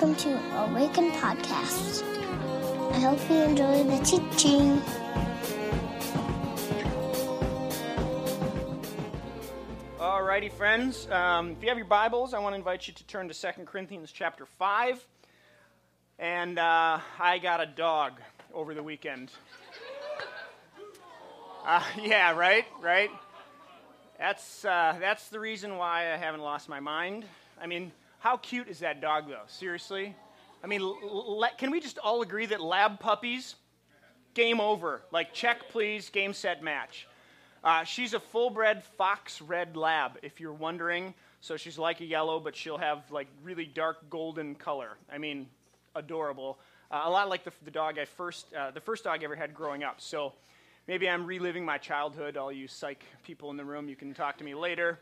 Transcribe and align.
welcome 0.00 0.14
to 0.14 0.56
Awaken 0.56 1.10
Podcast. 1.10 2.04
I 2.92 3.00
hope 3.00 3.18
you 3.28 3.36
enjoy 3.38 3.82
the 3.82 3.98
teaching. 4.04 4.80
Alrighty, 9.98 10.52
friends. 10.52 11.10
Um, 11.10 11.50
if 11.50 11.62
you 11.64 11.68
have 11.68 11.78
your 11.78 11.88
Bibles, 11.88 12.32
I 12.32 12.38
want 12.38 12.52
to 12.52 12.58
invite 12.58 12.86
you 12.86 12.94
to 12.94 13.04
turn 13.06 13.28
to 13.28 13.34
2 13.34 13.64
Corinthians 13.64 14.12
chapter 14.12 14.46
5. 14.46 15.04
And 16.20 16.60
uh, 16.60 17.00
I 17.18 17.38
got 17.38 17.60
a 17.60 17.66
dog 17.66 18.20
over 18.54 18.74
the 18.74 18.84
weekend. 18.84 19.32
Uh, 21.66 21.82
yeah, 22.00 22.36
right, 22.36 22.66
right. 22.80 23.10
That's, 24.16 24.64
uh, 24.64 24.96
that's 25.00 25.28
the 25.30 25.40
reason 25.40 25.76
why 25.76 26.12
I 26.12 26.16
haven't 26.18 26.42
lost 26.42 26.68
my 26.68 26.78
mind. 26.78 27.24
I 27.60 27.66
mean, 27.66 27.90
how 28.18 28.36
cute 28.36 28.68
is 28.68 28.80
that 28.80 29.00
dog, 29.00 29.28
though? 29.28 29.42
Seriously? 29.46 30.14
I 30.62 30.66
mean, 30.66 30.80
l- 30.80 30.98
l- 31.02 31.50
can 31.56 31.70
we 31.70 31.80
just 31.80 31.98
all 31.98 32.22
agree 32.22 32.46
that 32.46 32.60
lab 32.60 32.98
puppies, 32.98 33.54
game 34.34 34.60
over? 34.60 35.02
Like, 35.12 35.32
check, 35.32 35.68
please, 35.68 36.10
game, 36.10 36.32
set, 36.32 36.62
match. 36.62 37.06
Uh, 37.62 37.84
she's 37.84 38.14
a 38.14 38.20
full 38.20 38.50
bred 38.50 38.84
fox 38.84 39.40
red 39.40 39.76
lab, 39.76 40.18
if 40.22 40.40
you're 40.40 40.52
wondering. 40.52 41.14
So 41.40 41.56
she's 41.56 41.78
like 41.78 42.00
a 42.00 42.04
yellow, 42.04 42.40
but 42.40 42.56
she'll 42.56 42.78
have 42.78 43.10
like 43.10 43.28
really 43.42 43.66
dark 43.66 44.10
golden 44.10 44.54
color. 44.54 44.96
I 45.12 45.18
mean, 45.18 45.46
adorable. 45.94 46.58
Uh, 46.90 47.02
a 47.04 47.10
lot 47.10 47.28
like 47.28 47.44
the, 47.44 47.52
the 47.64 47.70
dog 47.70 47.98
I 47.98 48.04
first, 48.04 48.52
uh, 48.54 48.70
the 48.70 48.80
first 48.80 49.04
dog 49.04 49.20
I 49.20 49.24
ever 49.24 49.36
had 49.36 49.54
growing 49.54 49.84
up. 49.84 50.00
So 50.00 50.32
maybe 50.88 51.08
I'm 51.08 51.24
reliving 51.26 51.64
my 51.64 51.78
childhood. 51.78 52.36
All 52.36 52.50
you 52.50 52.66
psych 52.66 53.04
people 53.24 53.50
in 53.50 53.56
the 53.56 53.64
room, 53.64 53.88
you 53.88 53.96
can 53.96 54.14
talk 54.14 54.38
to 54.38 54.44
me 54.44 54.54
later. 54.54 54.98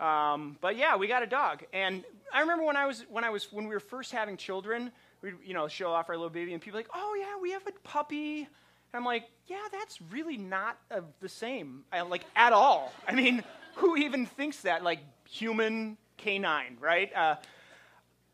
Um, 0.00 0.56
but 0.60 0.76
yeah, 0.76 0.96
we 0.96 1.06
got 1.06 1.22
a 1.22 1.26
dog, 1.26 1.64
and 1.72 2.04
I 2.32 2.40
remember 2.40 2.64
when 2.64 2.76
I 2.76 2.86
was 2.86 3.04
when 3.08 3.24
I 3.24 3.30
was 3.30 3.52
when 3.52 3.68
we 3.68 3.74
were 3.74 3.80
first 3.80 4.10
having 4.10 4.36
children, 4.36 4.90
we 5.20 5.32
you 5.44 5.54
know 5.54 5.68
show 5.68 5.92
off 5.92 6.08
our 6.08 6.16
little 6.16 6.30
baby, 6.30 6.52
and 6.52 6.62
people 6.62 6.78
like, 6.78 6.88
oh 6.94 7.14
yeah, 7.18 7.40
we 7.40 7.52
have 7.52 7.66
a 7.66 7.72
puppy. 7.84 8.40
And 8.40 9.00
I'm 9.00 9.04
like, 9.04 9.24
yeah, 9.46 9.62
that's 9.70 10.00
really 10.10 10.36
not 10.36 10.78
uh, 10.90 11.00
the 11.20 11.28
same, 11.28 11.84
I, 11.90 12.02
like 12.02 12.24
at 12.36 12.52
all. 12.52 12.92
I 13.08 13.14
mean, 13.14 13.42
who 13.76 13.96
even 13.96 14.26
thinks 14.26 14.62
that? 14.62 14.82
Like 14.82 15.00
human 15.28 15.96
canine, 16.16 16.76
right? 16.80 17.14
Uh, 17.14 17.36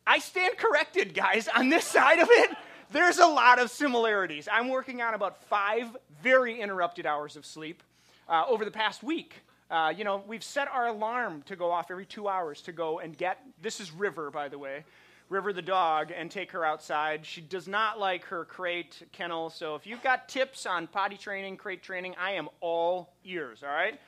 I 0.06 0.18
stand 0.20 0.56
corrected, 0.56 1.14
guys. 1.14 1.48
On 1.54 1.68
this 1.68 1.84
side 1.98 2.18
of 2.18 2.28
it, 2.30 2.50
there's 2.90 3.18
a 3.18 3.26
lot 3.26 3.58
of 3.58 3.70
similarities. 3.70 4.48
I'm 4.50 4.68
working 4.68 5.02
on 5.02 5.14
about 5.14 5.44
five 5.44 5.96
very 6.22 6.60
interrupted 6.60 7.04
hours 7.04 7.36
of 7.36 7.44
sleep 7.44 7.82
uh, 8.28 8.44
over 8.48 8.64
the 8.64 8.70
past 8.70 9.02
week. 9.02 9.42
Uh, 9.70 9.92
you 9.94 10.02
know, 10.02 10.22
we've 10.26 10.44
set 10.44 10.66
our 10.68 10.86
alarm 10.86 11.42
to 11.42 11.54
go 11.54 11.70
off 11.70 11.90
every 11.90 12.06
two 12.06 12.26
hours 12.26 12.62
to 12.62 12.72
go 12.72 13.00
and 13.00 13.16
get. 13.16 13.38
This 13.60 13.80
is 13.80 13.92
River, 13.92 14.30
by 14.30 14.48
the 14.48 14.58
way. 14.58 14.84
River 15.28 15.52
the 15.52 15.60
dog 15.60 16.10
and 16.10 16.30
take 16.30 16.52
her 16.52 16.64
outside. 16.64 17.26
She 17.26 17.42
does 17.42 17.68
not 17.68 18.00
like 18.00 18.24
her 18.24 18.46
crate 18.46 19.02
kennel. 19.12 19.50
So 19.50 19.74
if 19.74 19.86
you've 19.86 20.02
got 20.02 20.26
tips 20.26 20.64
on 20.64 20.86
potty 20.86 21.18
training, 21.18 21.58
crate 21.58 21.82
training, 21.82 22.14
I 22.18 22.32
am 22.32 22.48
all 22.60 23.12
ears. 23.24 23.62
All 23.62 23.68
right. 23.68 24.00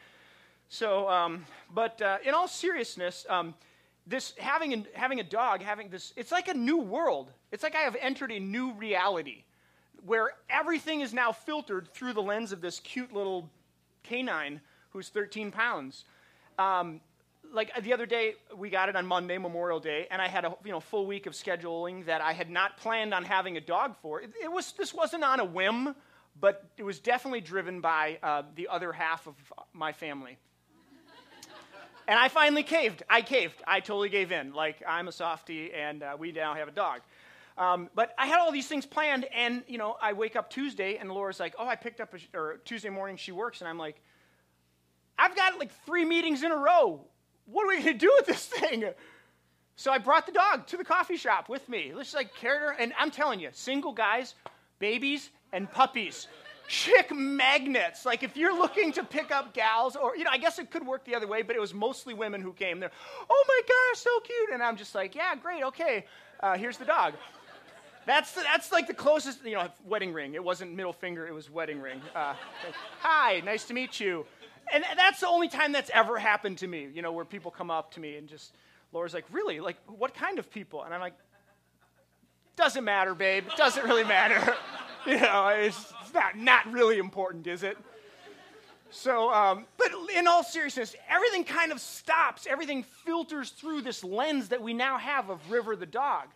So, 0.71 1.09
um, 1.11 1.45
but 1.75 2.01
uh, 2.01 2.19
in 2.25 2.33
all 2.33 2.49
seriousness, 2.49 3.27
um, 3.29 3.55
this 4.07 4.33
having 4.39 4.87
having 4.95 5.21
a 5.21 5.25
dog, 5.25 5.61
having 5.61 5.91
this, 5.91 6.15
it's 6.17 6.33
like 6.33 6.49
a 6.49 6.55
new 6.55 6.79
world. 6.79 7.31
It's 7.53 7.63
like 7.63 7.75
I 7.75 7.81
have 7.81 7.97
entered 8.01 8.33
a 8.33 8.41
new 8.41 8.73
reality 8.73 9.45
where 10.07 10.31
everything 10.49 11.03
is 11.03 11.13
now 11.13 11.33
filtered 11.33 11.89
through 11.93 12.15
the 12.15 12.23
lens 12.23 12.51
of 12.51 12.63
this 12.63 12.81
cute 12.81 13.13
little 13.13 13.51
canine 14.03 14.63
who's 14.91 15.09
13 15.09 15.51
pounds. 15.51 16.05
Um, 16.59 17.01
like 17.53 17.73
the 17.83 17.93
other 17.93 18.07
day, 18.07 18.35
we 18.57 18.71
got 18.71 18.89
it 18.89 18.97
on 18.97 19.07
Monday, 19.07 19.39
Memorial 19.39 19.81
Day, 19.81 20.07
and 20.11 20.23
I 20.23 20.29
had 20.29 20.45
a 20.45 20.55
you 20.65 20.71
know 20.71 20.81
full 20.81 21.07
week 21.07 21.27
of 21.27 21.33
scheduling 21.33 22.07
that 22.07 22.21
I 22.21 22.33
had 22.33 22.51
not 22.51 22.77
planned 22.77 23.13
on 23.13 23.25
having 23.25 23.57
a 23.57 23.61
dog 23.61 23.97
for. 24.03 24.21
It, 24.21 24.31
it 24.43 24.53
was 24.53 24.73
this 24.73 24.95
wasn't 24.95 25.25
on 25.25 25.41
a 25.41 25.45
whim, 25.45 25.95
but 26.39 26.65
it 26.77 26.83
was 26.83 27.01
definitely 27.01 27.41
driven 27.41 27.81
by 27.81 28.19
uh, 28.23 28.43
the 28.55 28.69
other 28.69 28.93
half 28.93 29.27
of 29.27 29.35
my 29.73 29.93
family. 29.93 30.39
and 32.07 32.19
I 32.19 32.29
finally 32.29 32.63
caved. 32.63 33.03
I 33.09 33.23
caved. 33.23 33.63
I 33.67 33.81
totally 33.81 34.11
gave 34.11 34.33
in. 34.33 34.53
Like 34.53 34.83
I'm 34.87 35.09
a 35.09 35.13
softie, 35.13 35.73
and 35.73 36.03
uh, 36.03 36.17
we 36.19 36.33
now 36.33 36.55
have 36.55 36.69
a 36.69 36.73
dog. 36.73 37.01
Um, 37.59 37.91
but 37.95 38.15
I 38.17 38.27
had 38.27 38.39
all 38.39 38.53
these 38.53 38.69
things 38.69 38.87
planned, 38.87 39.27
and 39.35 39.65
you 39.67 39.77
know, 39.77 39.97
I 40.01 40.13
wake 40.13 40.37
up 40.37 40.51
Tuesday, 40.51 40.97
and 40.97 41.11
Laura's 41.11 41.41
like, 41.41 41.55
"Oh, 41.59 41.67
I 41.67 41.77
picked 41.77 42.01
up 42.01 42.15
a, 42.15 42.39
or 42.39 42.61
Tuesday 42.65 42.91
morning 42.91 43.17
she 43.17 43.33
works," 43.33 43.61
and 43.61 43.69
I'm 43.69 43.79
like, 43.79 44.01
"I've 45.21 45.37
got 45.37 45.59
like 45.59 45.71
three 45.85 46.05
meetings 46.05 46.43
in 46.43 46.51
a 46.51 46.57
row 46.57 47.05
what 47.53 47.65
are 47.65 47.69
we 47.69 47.83
going 47.83 47.99
to 47.99 47.99
do 47.99 48.13
with 48.17 48.27
this 48.27 48.47
thing? 48.47 48.85
So 49.77 49.91
I 49.91 49.99
brought 49.99 50.27
the 50.27 50.33
dog 50.33 50.67
to 50.69 50.77
the 50.77 50.85
coffee 50.85 51.17
shop 51.17 51.49
with 51.49 51.69
me. 51.69 51.93
Let's 51.95 52.15
like 52.15 52.35
carried 52.35 52.61
her, 52.61 52.71
and 52.79 52.93
I'm 52.99 53.11
telling 53.11 53.41
you, 53.41 53.49
single 53.53 53.93
guys, 53.93 54.35
babies, 54.79 55.31
and 55.53 55.71
puppies, 55.71 56.29
chick 56.69 57.11
magnets. 57.15 58.05
Like 58.05 58.23
if 58.23 58.37
you're 58.37 58.57
looking 58.57 58.93
to 58.93 59.05
pick 59.05 59.31
up 59.31 59.55
gals, 59.55 59.97
or 59.97 60.17
you 60.17 60.25
know, 60.25 60.31
I 60.31 60.39
guess 60.39 60.59
it 60.59 60.71
could 60.71 60.87
work 60.87 61.05
the 61.05 61.15
other 61.15 61.27
way, 61.27 61.43
but 61.43 61.57
it 61.57 61.61
was 61.61 61.73
mostly 61.73 62.15
women 62.15 62.43
who 62.43 62.53
came. 62.53 62.79
there. 62.79 62.91
oh 63.29 63.45
my 63.49 63.61
gosh, 63.67 64.03
so 64.03 64.21
cute, 64.21 64.51
and 64.53 64.63
I'm 64.63 64.77
just 64.77 64.95
like, 64.95 65.15
yeah, 65.15 65.35
great, 65.35 65.65
okay, 65.65 66.05
uh, 66.41 66.57
here's 66.57 66.77
the 66.77 66.85
dog. 66.85 67.15
That's, 68.07 68.33
that's 68.33 68.73
like 68.73 68.87
the 68.87 68.95
closest, 68.95 69.45
you 69.45 69.55
know, 69.55 69.69
wedding 69.85 70.13
ring. 70.13 70.35
It 70.35 70.43
wasn't 70.43 70.75
middle 70.75 70.93
finger, 70.93 71.27
it 71.27 71.35
was 71.35 71.51
wedding 71.51 71.81
ring. 71.81 72.01
Uh, 72.15 72.35
Hi, 73.01 73.41
nice 73.45 73.65
to 73.65 73.75
meet 73.75 73.99
you 74.01 74.27
and 74.73 74.85
that's 74.97 75.21
the 75.21 75.29
only 75.29 75.49
time 75.49 75.73
that's 75.73 75.91
ever 75.93 76.19
happened 76.19 76.59
to 76.59 76.67
me, 76.67 76.89
you 76.95 77.03
know, 77.03 77.13
where 77.13 77.25
people 77.25 77.51
come 77.51 77.71
up 77.71 77.93
to 77.93 78.01
me 78.01 78.17
and 78.17 78.29
just, 78.29 78.55
Laura's 78.93 79.15
like, 79.15 79.25
really? 79.31 79.61
Like, 79.61 79.77
what 79.87 80.15
kind 80.15 80.39
of 80.39 80.51
people? 80.51 80.83
And 80.83 80.93
I'm 80.93 81.01
like, 81.01 81.15
doesn't 82.57 82.85
matter, 82.85 83.15
babe. 83.15 83.45
It 83.47 83.57
doesn't 83.57 83.85
really 83.85 84.05
matter. 84.05 84.55
you 85.07 85.19
know, 85.19 85.49
it's, 85.49 85.93
it's, 86.03 86.15
not, 86.15 86.37
not 86.37 86.71
really 86.71 86.99
important, 86.99 87.47
is 87.47 87.63
it? 87.63 87.79
So, 88.91 89.33
um, 89.33 89.67
but 89.79 89.93
in 90.17 90.27
all 90.27 90.43
seriousness, 90.43 90.97
everything 91.09 91.45
kind 91.45 91.73
of 91.73 91.81
stops. 91.81 92.47
Everything 92.49 92.83
filters 92.83 93.51
through 93.51 93.83
this 93.83 94.03
lens 94.03 94.49
that 94.49 94.61
we 94.61 94.75
now 94.75 94.99
have 94.99 95.31
of 95.31 95.51
River 95.51 95.77
the 95.77 95.87
dog. 95.87 96.27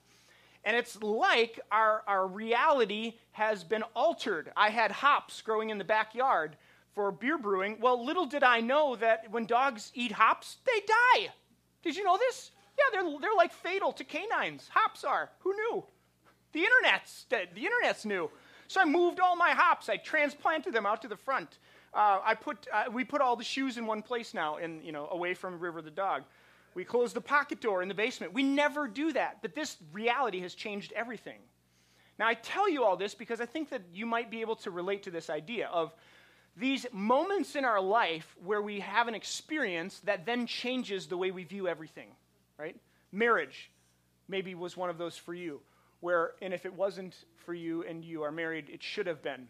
And 0.65 0.77
it's 0.77 1.01
like 1.03 1.61
our, 1.71 2.03
our 2.07 2.27
reality 2.27 3.15
has 3.33 3.65
been 3.65 3.83
altered. 3.95 4.51
I 4.57 4.71
had 4.71 4.93
hops 4.93 5.43
growing 5.43 5.71
in 5.71 5.79
the 5.79 5.85
backyard 5.85 6.57
for 6.95 7.11
beer 7.11 7.39
brewing. 7.39 7.79
Well, 7.81 8.05
little 8.05 8.27
did 8.27 8.43
I 8.43 8.61
know 8.61 8.97
that 8.97 9.31
when 9.31 9.47
dogs 9.47 9.91
eat 9.95 10.13
hops, 10.13 10.59
they 10.65 10.81
die. 10.87 11.29
Did 11.83 11.97
you 11.97 12.05
know 12.05 12.17
this? 12.17 12.53
Yeah, 12.79 12.85
they're, 13.03 13.21
they're 13.21 13.35
like 13.37 13.53
fatal 13.53 13.93
to 13.93 14.05
canines. 14.05 14.69
Hops 14.73 15.05
are. 15.05 15.31
Who 15.41 15.55
knew? 15.55 15.85
The 16.53 16.61
internet's. 16.61 17.27
The 17.29 17.47
internet's 17.57 18.05
new. 18.05 18.31
So 18.69 18.81
I 18.81 18.85
moved 18.85 19.21
all 19.21 19.37
my 19.37 19.51
hops. 19.51 19.89
I 19.89 19.97
transplanted 19.97 20.73
them 20.73 20.87
out 20.87 21.03
to 21.03 21.09
the 21.09 21.17
front. 21.17 21.59
Uh, 21.93 22.21
I 22.25 22.35
put, 22.35 22.67
uh, 22.73 22.85
we 22.93 23.05
put 23.05 23.21
all 23.21 23.37
the 23.37 23.45
shoes 23.45 23.77
in 23.77 23.87
one 23.87 24.03
place 24.03 24.35
now, 24.35 24.57
in, 24.57 24.83
you 24.83 24.91
know, 24.91 25.09
away 25.11 25.35
from 25.35 25.61
River 25.61 25.83
the 25.83 25.91
dog. 25.91 26.23
We 26.75 26.85
closed 26.85 27.15
the 27.15 27.21
pocket 27.21 27.61
door 27.61 27.83
in 27.83 27.89
the 27.89 27.95
basement. 27.95 28.33
We 28.33 28.43
never 28.43 28.89
do 28.89 29.13
that. 29.13 29.43
But 29.43 29.55
this 29.55 29.77
reality 29.93 30.41
has 30.41 30.55
changed 30.55 30.93
everything. 30.97 31.39
Now, 32.19 32.27
I 32.27 32.35
tell 32.35 32.69
you 32.69 32.85
all 32.85 32.97
this 32.97 33.15
because 33.15 33.41
I 33.41 33.47
think 33.47 33.71
that 33.71 33.83
you 33.93 34.07
might 34.07 34.31
be 34.31 34.41
able 34.41 34.57
to 34.57 34.71
relate 34.71 35.03
to 35.05 35.11
this 35.11 35.31
idea 35.31 35.69
of 35.69 35.93
these 36.57 36.87
moments 36.93 37.57
in 37.57 37.65
our 37.65 37.81
life 37.81 38.37
where 38.45 38.63
we 38.63 38.81
have 38.81 39.09
an 39.09 39.15
experience 39.15 40.01
that 40.05 40.25
then 40.25 40.47
changes 40.47 41.07
the 41.07 41.17
way 41.17 41.31
we 41.31 41.45
view 41.45 41.67
everything, 41.67 42.09
right? 42.59 42.77
Marriage 43.11 43.71
maybe 44.29 44.55
was 44.55 44.77
one 44.77 44.89
of 44.89 44.99
those 44.99 45.17
for 45.17 45.35
you, 45.35 45.61
where, 46.01 46.33
and 46.41 46.55
if 46.55 46.65
it 46.65 46.73
wasn't 46.73 47.17
for 47.45 47.55
you 47.55 47.85
and 47.85 48.05
you 48.05 48.23
are 48.23 48.33
married, 48.33 48.71
it 48.71 48.83
should 48.83 49.07
have 49.07 49.23
been. 49.23 49.49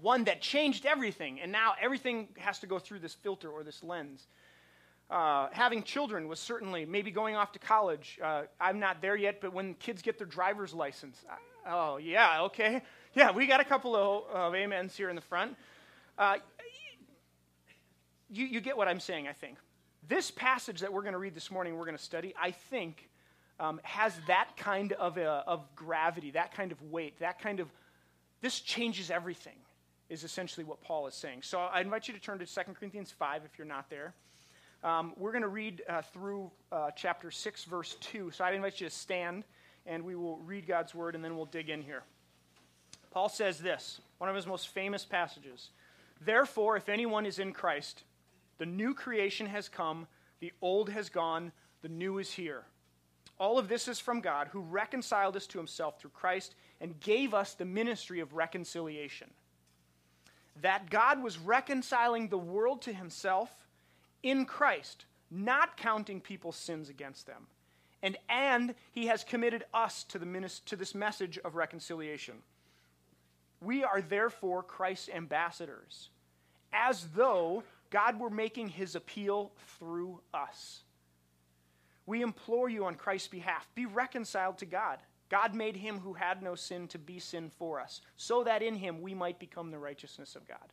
One 0.00 0.24
that 0.24 0.40
changed 0.40 0.86
everything, 0.86 1.40
and 1.40 1.52
now 1.52 1.74
everything 1.80 2.28
has 2.38 2.58
to 2.60 2.66
go 2.66 2.78
through 2.78 3.00
this 3.00 3.14
filter 3.14 3.50
or 3.50 3.62
this 3.62 3.82
lens. 3.82 4.26
Uh, 5.10 5.48
having 5.52 5.82
children 5.82 6.28
was 6.28 6.40
certainly 6.40 6.86
maybe 6.86 7.10
going 7.10 7.36
off 7.36 7.52
to 7.52 7.58
college. 7.58 8.18
Uh, 8.22 8.42
I'm 8.60 8.80
not 8.80 9.02
there 9.02 9.16
yet, 9.16 9.40
but 9.40 9.52
when 9.52 9.74
kids 9.74 10.02
get 10.02 10.18
their 10.18 10.26
driver's 10.26 10.72
license, 10.72 11.22
I, 11.30 11.70
oh, 11.70 11.98
yeah, 11.98 12.42
okay. 12.42 12.82
Yeah, 13.14 13.30
we 13.30 13.46
got 13.46 13.60
a 13.60 13.64
couple 13.64 13.94
of, 13.94 14.24
of 14.30 14.54
amens 14.54 14.96
here 14.96 15.10
in 15.10 15.14
the 15.14 15.22
front. 15.22 15.56
Uh, 16.18 16.36
you, 18.30 18.46
you 18.46 18.60
get 18.60 18.76
what 18.76 18.88
I'm 18.88 19.00
saying, 19.00 19.28
I 19.28 19.32
think. 19.32 19.58
This 20.06 20.30
passage 20.30 20.80
that 20.80 20.92
we're 20.92 21.02
going 21.02 21.14
to 21.14 21.18
read 21.18 21.34
this 21.34 21.50
morning, 21.50 21.76
we're 21.76 21.86
going 21.86 21.96
to 21.96 22.02
study, 22.02 22.34
I 22.40 22.50
think, 22.50 23.08
um, 23.58 23.80
has 23.82 24.12
that 24.26 24.56
kind 24.56 24.92
of, 24.92 25.16
a, 25.16 25.44
of 25.46 25.64
gravity, 25.74 26.32
that 26.32 26.54
kind 26.54 26.72
of 26.72 26.82
weight, 26.82 27.18
that 27.20 27.40
kind 27.40 27.60
of, 27.60 27.68
this 28.40 28.60
changes 28.60 29.10
everything, 29.10 29.56
is 30.08 30.24
essentially 30.24 30.64
what 30.64 30.80
Paul 30.82 31.06
is 31.06 31.14
saying. 31.14 31.42
So 31.42 31.58
I 31.58 31.80
invite 31.80 32.06
you 32.08 32.14
to 32.14 32.20
turn 32.20 32.38
to 32.38 32.46
2 32.46 32.60
Corinthians 32.78 33.10
5 33.10 33.42
if 33.44 33.58
you're 33.58 33.66
not 33.66 33.88
there. 33.88 34.14
Um, 34.82 35.14
we're 35.16 35.32
going 35.32 35.42
to 35.42 35.48
read 35.48 35.82
uh, 35.88 36.02
through 36.02 36.50
uh, 36.70 36.90
chapter 36.94 37.30
6, 37.30 37.64
verse 37.64 37.96
2. 38.00 38.30
So 38.30 38.44
I 38.44 38.52
invite 38.52 38.80
you 38.80 38.88
to 38.88 38.94
stand 38.94 39.44
and 39.86 40.04
we 40.04 40.14
will 40.14 40.38
read 40.38 40.66
God's 40.66 40.94
word 40.94 41.14
and 41.14 41.24
then 41.24 41.36
we'll 41.36 41.46
dig 41.46 41.70
in 41.70 41.82
here. 41.82 42.02
Paul 43.10 43.28
says 43.28 43.58
this, 43.58 44.00
one 44.18 44.28
of 44.28 44.36
his 44.36 44.46
most 44.46 44.68
famous 44.68 45.04
passages. 45.04 45.70
Therefore, 46.24 46.76
if 46.76 46.88
anyone 46.88 47.26
is 47.26 47.38
in 47.38 47.52
Christ, 47.52 48.04
the 48.58 48.66
new 48.66 48.94
creation 48.94 49.46
has 49.46 49.68
come, 49.68 50.06
the 50.40 50.52
old 50.62 50.90
has 50.90 51.08
gone, 51.08 51.52
the 51.82 51.88
new 51.88 52.18
is 52.18 52.32
here. 52.32 52.64
All 53.38 53.58
of 53.58 53.68
this 53.68 53.88
is 53.88 53.98
from 53.98 54.20
God, 54.20 54.48
who 54.48 54.60
reconciled 54.60 55.36
us 55.36 55.46
to 55.48 55.58
himself 55.58 55.98
through 55.98 56.10
Christ 56.10 56.54
and 56.80 57.00
gave 57.00 57.34
us 57.34 57.54
the 57.54 57.64
ministry 57.64 58.20
of 58.20 58.34
reconciliation. 58.34 59.28
That 60.62 60.88
God 60.88 61.22
was 61.22 61.38
reconciling 61.38 62.28
the 62.28 62.38
world 62.38 62.82
to 62.82 62.92
himself 62.92 63.50
in 64.22 64.46
Christ, 64.46 65.04
not 65.30 65.76
counting 65.76 66.20
people's 66.20 66.56
sins 66.56 66.88
against 66.88 67.26
them. 67.26 67.48
And, 68.02 68.16
and 68.28 68.74
he 68.92 69.06
has 69.06 69.24
committed 69.24 69.64
us 69.74 70.04
to, 70.04 70.18
the, 70.18 70.26
minis- 70.26 70.64
to 70.66 70.76
this 70.76 70.94
message 70.94 71.38
of 71.38 71.56
reconciliation. 71.56 72.34
We 73.60 73.82
are 73.82 74.00
therefore 74.00 74.62
Christ's 74.62 75.08
ambassadors, 75.08 76.10
as 76.74 77.06
though 77.14 77.62
God 77.90 78.18
were 78.18 78.30
making 78.30 78.68
his 78.68 78.96
appeal 78.96 79.52
through 79.78 80.20
us. 80.34 80.82
We 82.06 82.22
implore 82.22 82.68
you 82.68 82.84
on 82.84 82.96
Christ's 82.96 83.28
behalf 83.28 83.68
be 83.74 83.86
reconciled 83.86 84.58
to 84.58 84.66
God. 84.66 84.98
God 85.30 85.54
made 85.54 85.76
him 85.76 85.98
who 86.00 86.12
had 86.12 86.42
no 86.42 86.54
sin 86.54 86.86
to 86.88 86.98
be 86.98 87.18
sin 87.18 87.50
for 87.50 87.80
us, 87.80 88.02
so 88.16 88.44
that 88.44 88.62
in 88.62 88.74
him 88.74 89.00
we 89.00 89.14
might 89.14 89.38
become 89.38 89.70
the 89.70 89.78
righteousness 89.78 90.36
of 90.36 90.46
God. 90.46 90.72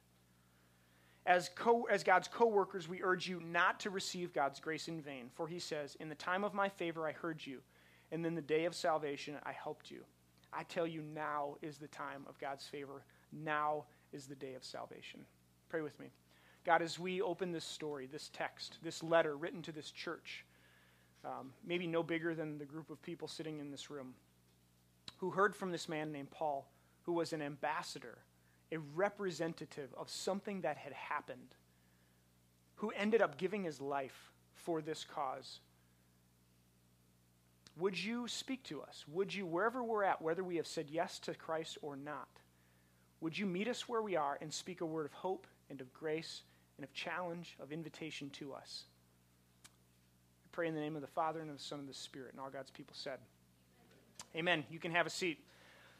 As, 1.25 1.49
co- 1.55 1.87
as 1.89 2.03
God's 2.03 2.27
co 2.27 2.47
workers, 2.47 2.89
we 2.89 3.01
urge 3.01 3.27
you 3.27 3.39
not 3.39 3.79
to 3.81 3.89
receive 3.89 4.33
God's 4.33 4.59
grace 4.59 4.87
in 4.87 5.01
vain, 5.01 5.29
for 5.33 5.47
he 5.47 5.59
says, 5.59 5.95
In 5.99 6.09
the 6.09 6.15
time 6.15 6.43
of 6.43 6.53
my 6.53 6.67
favor 6.67 7.07
I 7.07 7.11
heard 7.11 7.45
you, 7.45 7.59
and 8.11 8.25
in 8.25 8.35
the 8.35 8.41
day 8.41 8.65
of 8.65 8.75
salvation 8.75 9.35
I 9.43 9.51
helped 9.51 9.89
you. 9.89 10.03
I 10.51 10.63
tell 10.63 10.87
you, 10.87 11.01
now 11.01 11.55
is 11.61 11.77
the 11.77 11.87
time 11.87 12.25
of 12.27 12.37
God's 12.39 12.65
favor. 12.65 13.03
Now 13.31 13.85
is 14.11 14.25
the 14.25 14.35
day 14.35 14.55
of 14.55 14.63
salvation. 14.63 15.21
Pray 15.71 15.81
with 15.81 15.97
me. 16.01 16.07
God, 16.65 16.81
as 16.81 16.99
we 16.99 17.21
open 17.21 17.53
this 17.53 17.63
story, 17.63 18.05
this 18.05 18.29
text, 18.33 18.77
this 18.83 19.01
letter 19.01 19.37
written 19.37 19.61
to 19.61 19.71
this 19.71 19.89
church, 19.89 20.43
um, 21.23 21.53
maybe 21.65 21.87
no 21.87 22.03
bigger 22.03 22.35
than 22.35 22.57
the 22.57 22.65
group 22.65 22.89
of 22.89 23.01
people 23.01 23.29
sitting 23.29 23.57
in 23.59 23.71
this 23.71 23.89
room, 23.89 24.13
who 25.19 25.29
heard 25.29 25.55
from 25.55 25.71
this 25.71 25.87
man 25.87 26.11
named 26.11 26.29
Paul, 26.29 26.67
who 27.03 27.13
was 27.13 27.31
an 27.31 27.41
ambassador, 27.41 28.17
a 28.73 28.79
representative 28.79 29.93
of 29.97 30.09
something 30.09 30.59
that 30.59 30.75
had 30.75 30.91
happened, 30.91 31.55
who 32.75 32.91
ended 32.91 33.21
up 33.21 33.37
giving 33.37 33.63
his 33.63 33.79
life 33.79 34.33
for 34.53 34.81
this 34.81 35.05
cause. 35.05 35.61
Would 37.77 37.97
you 37.97 38.27
speak 38.27 38.63
to 38.63 38.81
us? 38.81 39.05
Would 39.07 39.33
you, 39.33 39.45
wherever 39.45 39.81
we're 39.81 40.03
at, 40.03 40.21
whether 40.21 40.43
we 40.43 40.57
have 40.57 40.67
said 40.67 40.87
yes 40.89 41.17
to 41.19 41.33
Christ 41.33 41.77
or 41.81 41.95
not, 41.95 42.27
would 43.21 43.37
you 43.37 43.45
meet 43.45 43.69
us 43.69 43.87
where 43.87 44.01
we 44.01 44.17
are 44.17 44.37
and 44.41 44.51
speak 44.51 44.81
a 44.81 44.85
word 44.85 45.05
of 45.05 45.13
hope 45.13 45.47
and 45.71 45.81
of 45.81 45.91
grace 45.93 46.43
and 46.77 46.83
of 46.83 46.93
challenge, 46.93 47.55
of 47.59 47.71
invitation 47.71 48.29
to 48.31 48.53
us? 48.53 48.83
I 49.65 50.47
pray 50.51 50.67
in 50.67 50.75
the 50.75 50.81
name 50.81 50.95
of 50.95 51.01
the 51.01 51.07
Father 51.07 51.39
and 51.39 51.49
of 51.49 51.57
the 51.57 51.63
Son 51.63 51.79
and 51.79 51.89
of 51.89 51.95
the 51.95 51.99
Spirit. 51.99 52.33
And 52.33 52.39
all 52.39 52.51
God's 52.51 52.69
people 52.69 52.93
said, 52.95 53.17
Amen. 54.35 54.63
You 54.69 54.79
can 54.79 54.91
have 54.91 55.07
a 55.07 55.09
seat. 55.09 55.39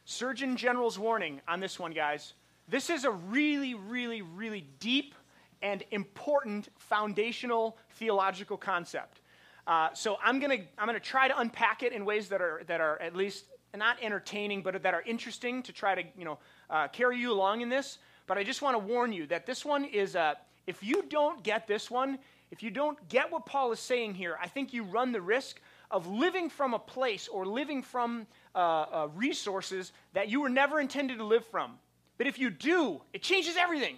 Surgeon 0.05 0.55
General's 0.55 0.99
warning 0.99 1.41
on 1.47 1.59
this 1.59 1.79
one, 1.79 1.91
guys. 1.91 2.33
This 2.67 2.89
is 2.89 3.03
a 3.03 3.11
really, 3.11 3.73
really, 3.73 4.21
really 4.21 4.67
deep 4.79 5.15
and 5.61 5.83
important 5.91 6.69
foundational 6.77 7.77
theological 7.91 8.57
concept. 8.57 9.21
Uh, 9.67 9.89
so 9.93 10.17
I'm 10.23 10.39
going 10.39 10.61
to 10.61 10.65
I'm 10.77 10.87
gonna 10.87 10.99
try 10.99 11.27
to 11.27 11.39
unpack 11.39 11.83
it 11.83 11.93
in 11.93 12.03
ways 12.05 12.29
that 12.29 12.41
are, 12.41 12.61
that 12.67 12.81
are 12.81 12.99
at 13.01 13.15
least 13.15 13.45
not 13.75 13.97
entertaining, 14.01 14.63
but 14.63 14.81
that 14.81 14.93
are 14.93 15.03
interesting 15.03 15.63
to 15.63 15.71
try 15.71 15.95
to 15.95 16.03
you 16.17 16.25
know, 16.25 16.39
uh, 16.69 16.87
carry 16.87 17.17
you 17.17 17.31
along 17.31 17.61
in 17.61 17.69
this. 17.69 17.99
But 18.27 18.37
I 18.37 18.43
just 18.43 18.61
want 18.61 18.75
to 18.75 18.79
warn 18.79 19.13
you 19.13 19.27
that 19.27 19.45
this 19.45 19.65
one 19.65 19.85
is, 19.85 20.15
uh, 20.15 20.35
if 20.67 20.83
you 20.83 21.03
don't 21.09 21.43
get 21.43 21.67
this 21.67 21.89
one, 21.91 22.19
if 22.51 22.61
you 22.61 22.69
don't 22.69 22.97
get 23.09 23.31
what 23.31 23.45
Paul 23.45 23.71
is 23.71 23.79
saying 23.79 24.13
here, 24.15 24.37
I 24.41 24.47
think 24.47 24.73
you 24.73 24.83
run 24.83 25.11
the 25.11 25.21
risk 25.21 25.59
of 25.89 26.07
living 26.07 26.49
from 26.49 26.73
a 26.73 26.79
place 26.79 27.27
or 27.27 27.45
living 27.45 27.81
from 27.81 28.27
uh, 28.55 28.57
uh, 28.57 29.07
resources 29.15 29.91
that 30.13 30.29
you 30.29 30.41
were 30.41 30.49
never 30.49 30.79
intended 30.79 31.17
to 31.17 31.23
live 31.23 31.45
from. 31.45 31.73
But 32.17 32.27
if 32.27 32.37
you 32.37 32.49
do, 32.49 33.01
it 33.13 33.21
changes 33.21 33.55
everything. 33.57 33.95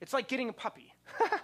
It's 0.00 0.12
like 0.12 0.28
getting 0.28 0.48
a 0.48 0.52
puppy. 0.52 0.94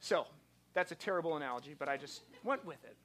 so, 0.00 0.26
that's 0.74 0.92
a 0.92 0.94
terrible 0.94 1.36
analogy, 1.36 1.74
but 1.78 1.88
I 1.88 1.96
just 1.96 2.22
went 2.44 2.64
with 2.64 2.82
it. 2.84 2.96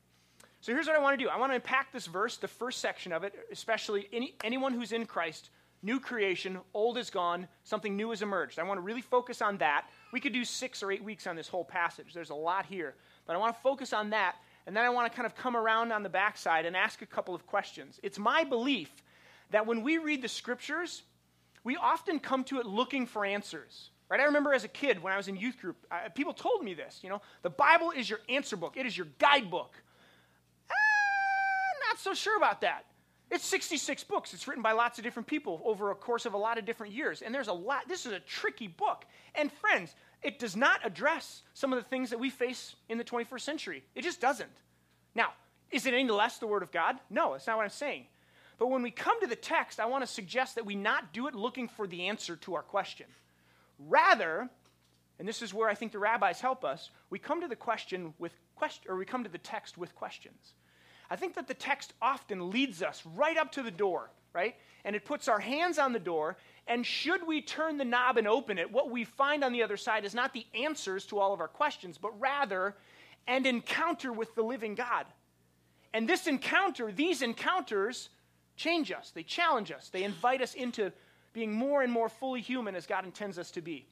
So, 0.61 0.73
here's 0.73 0.87
what 0.87 0.95
I 0.95 0.99
want 0.99 1.17
to 1.17 1.23
do 1.23 1.29
I 1.29 1.37
want 1.37 1.51
to 1.51 1.55
unpack 1.55 1.91
this 1.91 2.07
verse, 2.07 2.37
the 2.37 2.47
first 2.47 2.81
section 2.81 3.11
of 3.11 3.23
it, 3.23 3.33
especially 3.51 4.07
any, 4.11 4.35
anyone 4.43 4.73
who's 4.73 4.91
in 4.91 5.05
Christ, 5.05 5.51
new 5.85 5.99
creation, 5.99 6.59
old 6.73 6.97
is 6.97 7.09
gone, 7.09 7.47
something 7.63 7.95
new 7.95 8.09
has 8.09 8.23
emerged. 8.23 8.57
I 8.57 8.63
want 8.63 8.79
to 8.79 8.81
really 8.81 9.01
focus 9.01 9.41
on 9.41 9.57
that. 9.59 9.85
We 10.11 10.19
could 10.19 10.33
do 10.33 10.43
six 10.43 10.81
or 10.81 10.91
eight 10.91 11.03
weeks 11.03 11.27
on 11.27 11.35
this 11.35 11.47
whole 11.47 11.63
passage. 11.63 12.13
There's 12.13 12.31
a 12.31 12.35
lot 12.35 12.65
here. 12.65 12.95
But 13.27 13.35
I 13.35 13.39
want 13.39 13.55
to 13.55 13.61
focus 13.61 13.93
on 13.93 14.09
that, 14.09 14.35
and 14.65 14.75
then 14.75 14.83
I 14.83 14.89
want 14.89 15.11
to 15.11 15.15
kind 15.15 15.27
of 15.27 15.35
come 15.35 15.55
around 15.55 15.91
on 15.91 16.01
the 16.01 16.09
backside 16.09 16.65
and 16.65 16.75
ask 16.75 17.03
a 17.03 17.05
couple 17.05 17.35
of 17.35 17.45
questions. 17.45 17.99
It's 18.01 18.17
my 18.17 18.43
belief 18.43 18.89
that 19.51 19.67
when 19.67 19.83
we 19.83 19.99
read 19.99 20.23
the 20.23 20.27
scriptures, 20.27 21.03
we 21.63 21.77
often 21.77 22.19
come 22.19 22.43
to 22.45 22.59
it 22.59 22.65
looking 22.65 23.05
for 23.05 23.23
answers. 23.23 23.91
Right? 24.09 24.19
I 24.19 24.23
remember 24.23 24.53
as 24.53 24.63
a 24.63 24.67
kid 24.67 25.01
when 25.01 25.13
I 25.13 25.17
was 25.17 25.27
in 25.27 25.35
youth 25.35 25.59
group, 25.59 25.77
I, 25.89 26.09
people 26.09 26.33
told 26.33 26.63
me 26.63 26.73
this. 26.73 26.99
You 27.03 27.09
know, 27.09 27.21
the 27.41 27.49
Bible 27.49 27.91
is 27.91 28.09
your 28.09 28.19
answer 28.29 28.55
book. 28.55 28.73
It 28.75 28.85
is 28.85 28.97
your 28.97 29.07
guidebook. 29.17 29.73
Ah, 30.69 31.89
not 31.89 31.99
so 31.99 32.13
sure 32.13 32.37
about 32.37 32.61
that. 32.61 32.85
It's 33.31 33.45
66 33.45 34.03
books. 34.03 34.33
It's 34.33 34.47
written 34.47 34.61
by 34.61 34.73
lots 34.73 34.97
of 34.97 35.03
different 35.03 35.27
people 35.27 35.61
over 35.65 35.91
a 35.91 35.95
course 35.95 36.25
of 36.25 36.33
a 36.33 36.37
lot 36.37 36.57
of 36.57 36.65
different 36.65 36.93
years. 36.93 37.21
And 37.21 37.33
there's 37.33 37.47
a 37.47 37.53
lot, 37.53 37.87
this 37.87 38.05
is 38.05 38.11
a 38.11 38.19
tricky 38.19 38.67
book. 38.67 39.05
And 39.33 39.51
friends, 39.51 39.95
it 40.21 40.39
does 40.39 40.55
not 40.55 40.79
address 40.83 41.41
some 41.53 41.73
of 41.73 41.77
the 41.81 41.89
things 41.89 42.11
that 42.11 42.19
we 42.19 42.29
face 42.29 42.75
in 42.87 42.97
the 42.97 43.03
21st 43.03 43.41
century. 43.41 43.83
It 43.95 44.03
just 44.03 44.21
doesn't. 44.21 44.49
Now, 45.15 45.33
is 45.71 45.85
it 45.85 45.93
any 45.93 46.09
less 46.09 46.37
the 46.37 46.47
Word 46.47 46.63
of 46.63 46.71
God? 46.71 46.97
No, 47.09 47.33
that's 47.33 47.47
not 47.47 47.57
what 47.57 47.63
I'm 47.63 47.69
saying. 47.69 48.05
But 48.57 48.67
when 48.67 48.81
we 48.81 48.91
come 48.91 49.19
to 49.21 49.27
the 49.27 49.35
text, 49.35 49.79
I 49.79 49.85
want 49.87 50.03
to 50.03 50.11
suggest 50.11 50.55
that 50.55 50.65
we 50.65 50.75
not 50.75 51.13
do 51.13 51.27
it 51.27 51.35
looking 51.35 51.67
for 51.67 51.87
the 51.87 52.07
answer 52.07 52.35
to 52.37 52.55
our 52.55 52.61
question. 52.61 53.07
Rather, 53.79 54.49
and 55.19 55.27
this 55.27 55.41
is 55.41 55.53
where 55.53 55.69
I 55.69 55.75
think 55.75 55.91
the 55.91 55.99
rabbis 55.99 56.39
help 56.39 56.63
us, 56.63 56.89
we 57.09 57.19
come 57.19 57.41
to 57.41 57.47
the 57.47 57.55
question 57.55 58.13
with 58.19 58.33
question, 58.55 58.89
or 58.89 58.95
we 58.95 59.05
come 59.05 59.23
to 59.23 59.29
the 59.29 59.37
text 59.37 59.77
with 59.77 59.95
questions. 59.95 60.53
I 61.09 61.15
think 61.15 61.35
that 61.35 61.47
the 61.47 61.53
text 61.53 61.93
often 62.01 62.49
leads 62.49 62.81
us 62.81 63.03
right 63.15 63.37
up 63.37 63.51
to 63.53 63.63
the 63.63 63.71
door, 63.71 64.09
right? 64.33 64.55
And 64.83 64.95
it 64.95 65.05
puts 65.05 65.27
our 65.27 65.39
hands 65.39 65.77
on 65.77 65.93
the 65.93 65.99
door. 65.99 66.37
And 66.67 66.85
should 66.85 67.25
we 67.27 67.41
turn 67.41 67.77
the 67.77 67.85
knob 67.85 68.17
and 68.17 68.27
open 68.27 68.57
it, 68.57 68.71
what 68.71 68.89
we 68.89 69.03
find 69.03 69.43
on 69.43 69.51
the 69.51 69.63
other 69.63 69.77
side 69.77 70.05
is 70.05 70.15
not 70.15 70.33
the 70.33 70.45
answers 70.53 71.05
to 71.07 71.19
all 71.19 71.33
of 71.33 71.39
our 71.39 71.47
questions, 71.47 71.97
but 71.97 72.19
rather 72.19 72.75
an 73.27 73.45
encounter 73.45 74.11
with 74.11 74.33
the 74.35 74.43
living 74.43 74.75
God. 74.75 75.05
And 75.93 76.09
this 76.09 76.27
encounter, 76.27 76.91
these 76.91 77.21
encounters, 77.21 78.09
change 78.55 78.91
us, 78.91 79.11
they 79.13 79.23
challenge 79.23 79.71
us, 79.71 79.89
they 79.89 80.03
invite 80.03 80.41
us 80.41 80.53
into 80.53 80.91
being 81.33 81.53
more 81.53 81.83
and 81.83 81.91
more 81.91 82.09
fully 82.09 82.41
human 82.41 82.75
as 82.75 82.85
God 82.85 83.05
intends 83.05 83.37
us 83.37 83.51
to 83.51 83.61
be. 83.61 83.85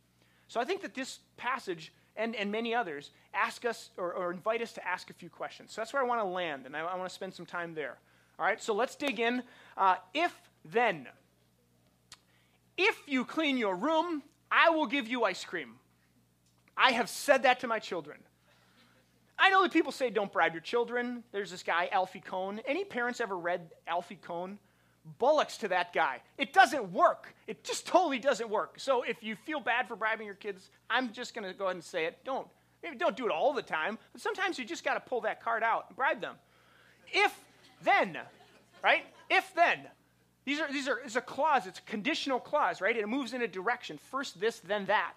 So 0.47 0.59
I 0.59 0.65
think 0.65 0.81
that 0.81 0.93
this 0.93 1.19
passage 1.37 1.91
and, 2.15 2.35
and 2.35 2.51
many 2.51 2.73
others 2.75 3.11
ask 3.33 3.65
us 3.65 3.89
or, 3.97 4.13
or 4.13 4.31
invite 4.31 4.61
us 4.61 4.73
to 4.73 4.87
ask 4.87 5.09
a 5.09 5.13
few 5.13 5.29
questions. 5.29 5.71
So 5.71 5.81
that's 5.81 5.93
where 5.93 6.01
I 6.01 6.05
want 6.05 6.21
to 6.21 6.25
land, 6.25 6.65
and 6.65 6.75
I, 6.75 6.81
I 6.81 6.95
want 6.95 7.09
to 7.09 7.13
spend 7.13 7.33
some 7.33 7.45
time 7.45 7.73
there. 7.73 7.97
All 8.39 8.45
right, 8.45 8.61
so 8.61 8.73
let's 8.73 8.95
dig 8.95 9.19
in. 9.19 9.43
Uh, 9.77 9.95
if 10.13 10.33
then, 10.65 11.07
if 12.77 12.97
you 13.07 13.25
clean 13.25 13.57
your 13.57 13.75
room, 13.75 14.23
I 14.51 14.69
will 14.69 14.87
give 14.87 15.07
you 15.07 15.23
ice 15.23 15.43
cream. 15.43 15.75
I 16.75 16.91
have 16.91 17.09
said 17.09 17.43
that 17.43 17.59
to 17.59 17.67
my 17.67 17.79
children. 17.79 18.17
I 19.37 19.49
know 19.49 19.63
that 19.63 19.73
people 19.73 19.91
say 19.91 20.09
don't 20.09 20.31
bribe 20.31 20.53
your 20.53 20.61
children. 20.61 21.23
There's 21.31 21.51
this 21.51 21.63
guy, 21.63 21.89
Alfie 21.91 22.21
Kohn. 22.21 22.61
Any 22.67 22.83
parents 22.83 23.19
ever 23.19 23.37
read 23.37 23.71
Alfie 23.87 24.19
Kohn? 24.21 24.57
Bullocks 25.19 25.57
to 25.57 25.67
that 25.69 25.93
guy. 25.93 26.21
It 26.37 26.53
doesn't 26.53 26.91
work. 26.91 27.33
It 27.47 27.63
just 27.63 27.85
totally 27.85 28.19
doesn't 28.19 28.49
work. 28.49 28.75
So 28.77 29.03
if 29.03 29.23
you 29.23 29.35
feel 29.35 29.59
bad 29.59 29.87
for 29.87 29.95
bribing 29.95 30.25
your 30.25 30.35
kids, 30.35 30.69
I'm 30.89 31.11
just 31.11 31.35
going 31.35 31.45
to 31.47 31.53
go 31.57 31.65
ahead 31.65 31.75
and 31.75 31.83
say 31.83 32.05
it. 32.05 32.19
Don't. 32.23 32.47
Maybe 32.81 32.97
don't 32.97 33.15
do 33.15 33.25
it 33.25 33.31
all 33.31 33.53
the 33.53 33.61
time, 33.61 33.97
but 34.11 34.21
sometimes 34.21 34.59
you 34.59 34.65
just 34.65 34.83
got 34.83 34.95
to 34.95 34.99
pull 34.99 35.21
that 35.21 35.41
card 35.41 35.63
out 35.63 35.85
and 35.87 35.95
bribe 35.95 36.19
them. 36.19 36.35
If 37.13 37.33
then, 37.81 38.17
right? 38.83 39.05
If 39.29 39.53
then. 39.55 39.79
These 40.45 40.59
are, 40.59 40.71
these 40.71 40.89
are, 40.89 40.99
it's 40.99 41.15
a 41.15 41.21
clause, 41.21 41.65
it's 41.65 41.79
a 41.79 41.83
conditional 41.83 42.39
clause, 42.39 42.81
right? 42.81 42.97
It 42.97 43.07
moves 43.07 43.33
in 43.33 43.41
a 43.41 43.47
direction. 43.47 43.97
First 43.97 44.39
this, 44.39 44.59
then 44.59 44.85
that. 44.87 45.13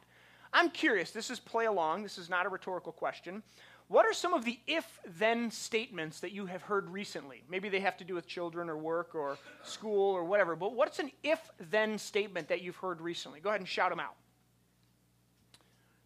I'm 0.52 0.71
curious, 0.71 1.11
this 1.11 1.31
is 1.31 1.40
play 1.40 1.66
along, 1.66 2.05
this 2.05 2.19
is 2.19 2.31
not 2.31 2.47
a 2.47 2.49
rhetorical 2.49 2.93
question. 2.93 3.43
What 3.88 4.05
are 4.05 4.12
some 4.12 4.35
of 4.35 4.45
the 4.45 4.59
if 4.66 4.99
then 5.19 5.50
statements 5.50 6.21
that 6.21 6.33
you 6.33 6.47
have 6.47 6.62
heard 6.62 6.90
recently? 6.90 7.45
Maybe 7.49 7.69
they 7.69 7.81
have 7.81 7.97
to 7.99 8.05
do 8.05 8.14
with 8.14 8.26
children 8.26 8.69
or 8.69 8.76
work 8.76 9.14
or 9.14 9.38
school 9.62 10.12
or 10.12 10.25
whatever, 10.25 10.57
but 10.57 10.75
what's 10.75 10.99
an 10.99 11.12
if 11.23 11.38
then 11.71 11.97
statement 11.99 12.49
that 12.49 12.62
you've 12.62 12.76
heard 12.76 13.00
recently? 13.00 13.38
Go 13.38 13.50
ahead 13.50 13.61
and 13.61 13.69
shout 13.69 13.90
them 13.90 14.00
out. 14.00 14.16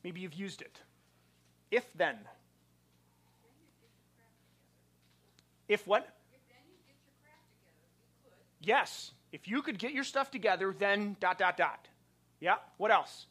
Maybe 0.04 0.20
you've 0.20 0.34
used 0.34 0.60
it. 0.60 0.78
If 1.70 1.90
then. 1.94 2.18
If 5.68 5.86
what? 5.86 6.16
Yes. 8.60 9.12
If 9.32 9.48
you 9.48 9.62
could 9.62 9.78
get 9.78 9.92
your 9.92 10.04
stuff 10.04 10.30
together, 10.30 10.74
then 10.76 11.16
dot, 11.20 11.38
dot, 11.38 11.56
dot. 11.56 11.88
Yeah. 12.40 12.56
What 12.76 12.90
else? 12.90 13.26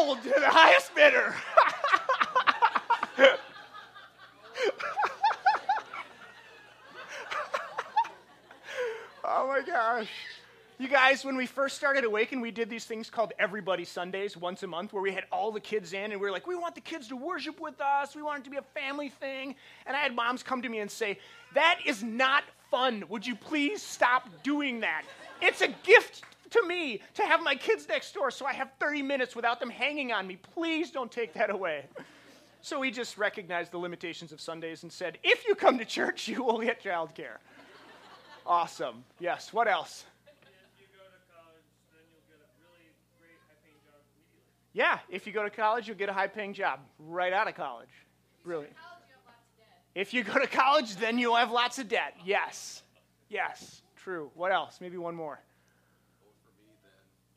Sold 0.00 0.22
to 0.22 0.28
the 0.28 0.48
highest 0.48 0.94
bidder. 0.94 1.34
oh 9.24 9.48
my 9.48 9.60
gosh. 9.66 10.08
You 10.78 10.88
guys, 10.88 11.24
when 11.26 11.36
we 11.36 11.44
first 11.44 11.76
started 11.76 12.04
Awaken, 12.04 12.40
we 12.40 12.50
did 12.50 12.70
these 12.70 12.86
things 12.86 13.10
called 13.10 13.34
Everybody 13.38 13.84
Sundays 13.84 14.34
once 14.34 14.62
a 14.62 14.66
month 14.66 14.94
where 14.94 15.02
we 15.02 15.12
had 15.12 15.24
all 15.30 15.52
the 15.52 15.60
kids 15.60 15.92
in 15.92 16.12
and 16.12 16.20
we 16.20 16.26
were 16.26 16.30
like, 16.30 16.46
we 16.46 16.56
want 16.56 16.74
the 16.74 16.80
kids 16.80 17.08
to 17.08 17.16
worship 17.16 17.60
with 17.60 17.78
us. 17.82 18.16
We 18.16 18.22
want 18.22 18.40
it 18.40 18.44
to 18.44 18.50
be 18.50 18.56
a 18.56 18.62
family 18.62 19.10
thing. 19.10 19.54
And 19.84 19.94
I 19.94 20.00
had 20.00 20.16
moms 20.16 20.42
come 20.42 20.62
to 20.62 20.70
me 20.70 20.78
and 20.78 20.90
say, 20.90 21.18
that 21.52 21.80
is 21.84 22.02
not 22.02 22.44
fun. 22.70 23.04
Would 23.10 23.26
you 23.26 23.36
please 23.36 23.82
stop 23.82 24.26
doing 24.42 24.80
that? 24.80 25.02
It's 25.42 25.60
a 25.60 25.68
gift 25.84 26.22
to 26.50 26.66
me 26.66 27.00
to 27.14 27.22
have 27.22 27.42
my 27.42 27.54
kids 27.54 27.88
next 27.88 28.12
door 28.12 28.30
so 28.30 28.46
I 28.46 28.52
have 28.52 28.70
30 28.78 29.02
minutes 29.02 29.36
without 29.36 29.60
them 29.60 29.70
hanging 29.70 30.12
on 30.12 30.26
me. 30.26 30.36
Please 30.36 30.90
don't 30.90 31.10
take 31.10 31.34
that 31.34 31.50
away. 31.50 31.86
So 32.62 32.80
we 32.80 32.90
just 32.90 33.16
recognized 33.16 33.72
the 33.72 33.78
limitations 33.78 34.32
of 34.32 34.40
Sundays 34.40 34.82
and 34.82 34.92
said, 34.92 35.18
if 35.22 35.46
you 35.46 35.54
come 35.54 35.78
to 35.78 35.84
church, 35.84 36.28
you 36.28 36.44
will 36.44 36.60
get 36.60 36.82
childcare. 36.82 37.38
Awesome. 38.46 39.04
Yes, 39.18 39.52
what 39.52 39.68
else? 39.68 40.04
Yeah, 44.72 44.98
if 45.08 45.26
you 45.26 45.32
go 45.32 45.42
to 45.42 45.50
college, 45.50 45.88
you'll 45.88 45.96
get 45.96 46.08
a 46.08 46.12
high 46.12 46.28
paying 46.28 46.54
job 46.54 46.80
right 46.98 47.32
out 47.32 47.48
of 47.48 47.54
college. 47.54 47.88
Brilliant. 48.44 48.74
If 49.94 50.14
you 50.14 50.22
go 50.22 50.38
to 50.38 50.46
college, 50.46 50.96
then 50.96 51.18
you'll 51.18 51.34
have 51.34 51.50
lots 51.50 51.78
of 51.78 51.88
debt. 51.88 52.14
Yes. 52.24 52.82
Yes. 53.28 53.82
True. 53.96 54.30
What 54.34 54.52
else? 54.52 54.78
Maybe 54.80 54.96
one 54.96 55.16
more. 55.16 55.40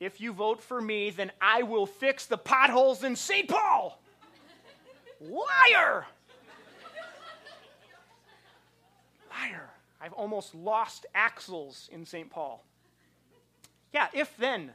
If 0.00 0.20
you 0.20 0.32
vote 0.32 0.62
for 0.62 0.80
me, 0.80 1.10
then 1.10 1.30
I 1.40 1.62
will 1.62 1.86
fix 1.86 2.26
the 2.26 2.36
potholes 2.36 3.04
in 3.04 3.16
St. 3.16 3.48
Paul. 3.48 4.00
Liar! 5.20 6.06
Liar. 9.30 9.70
I've 10.00 10.12
almost 10.12 10.54
lost 10.54 11.06
axles 11.14 11.88
in 11.92 12.04
St. 12.04 12.28
Paul. 12.28 12.62
Yeah, 13.92 14.08
if 14.12 14.36
then. 14.36 14.72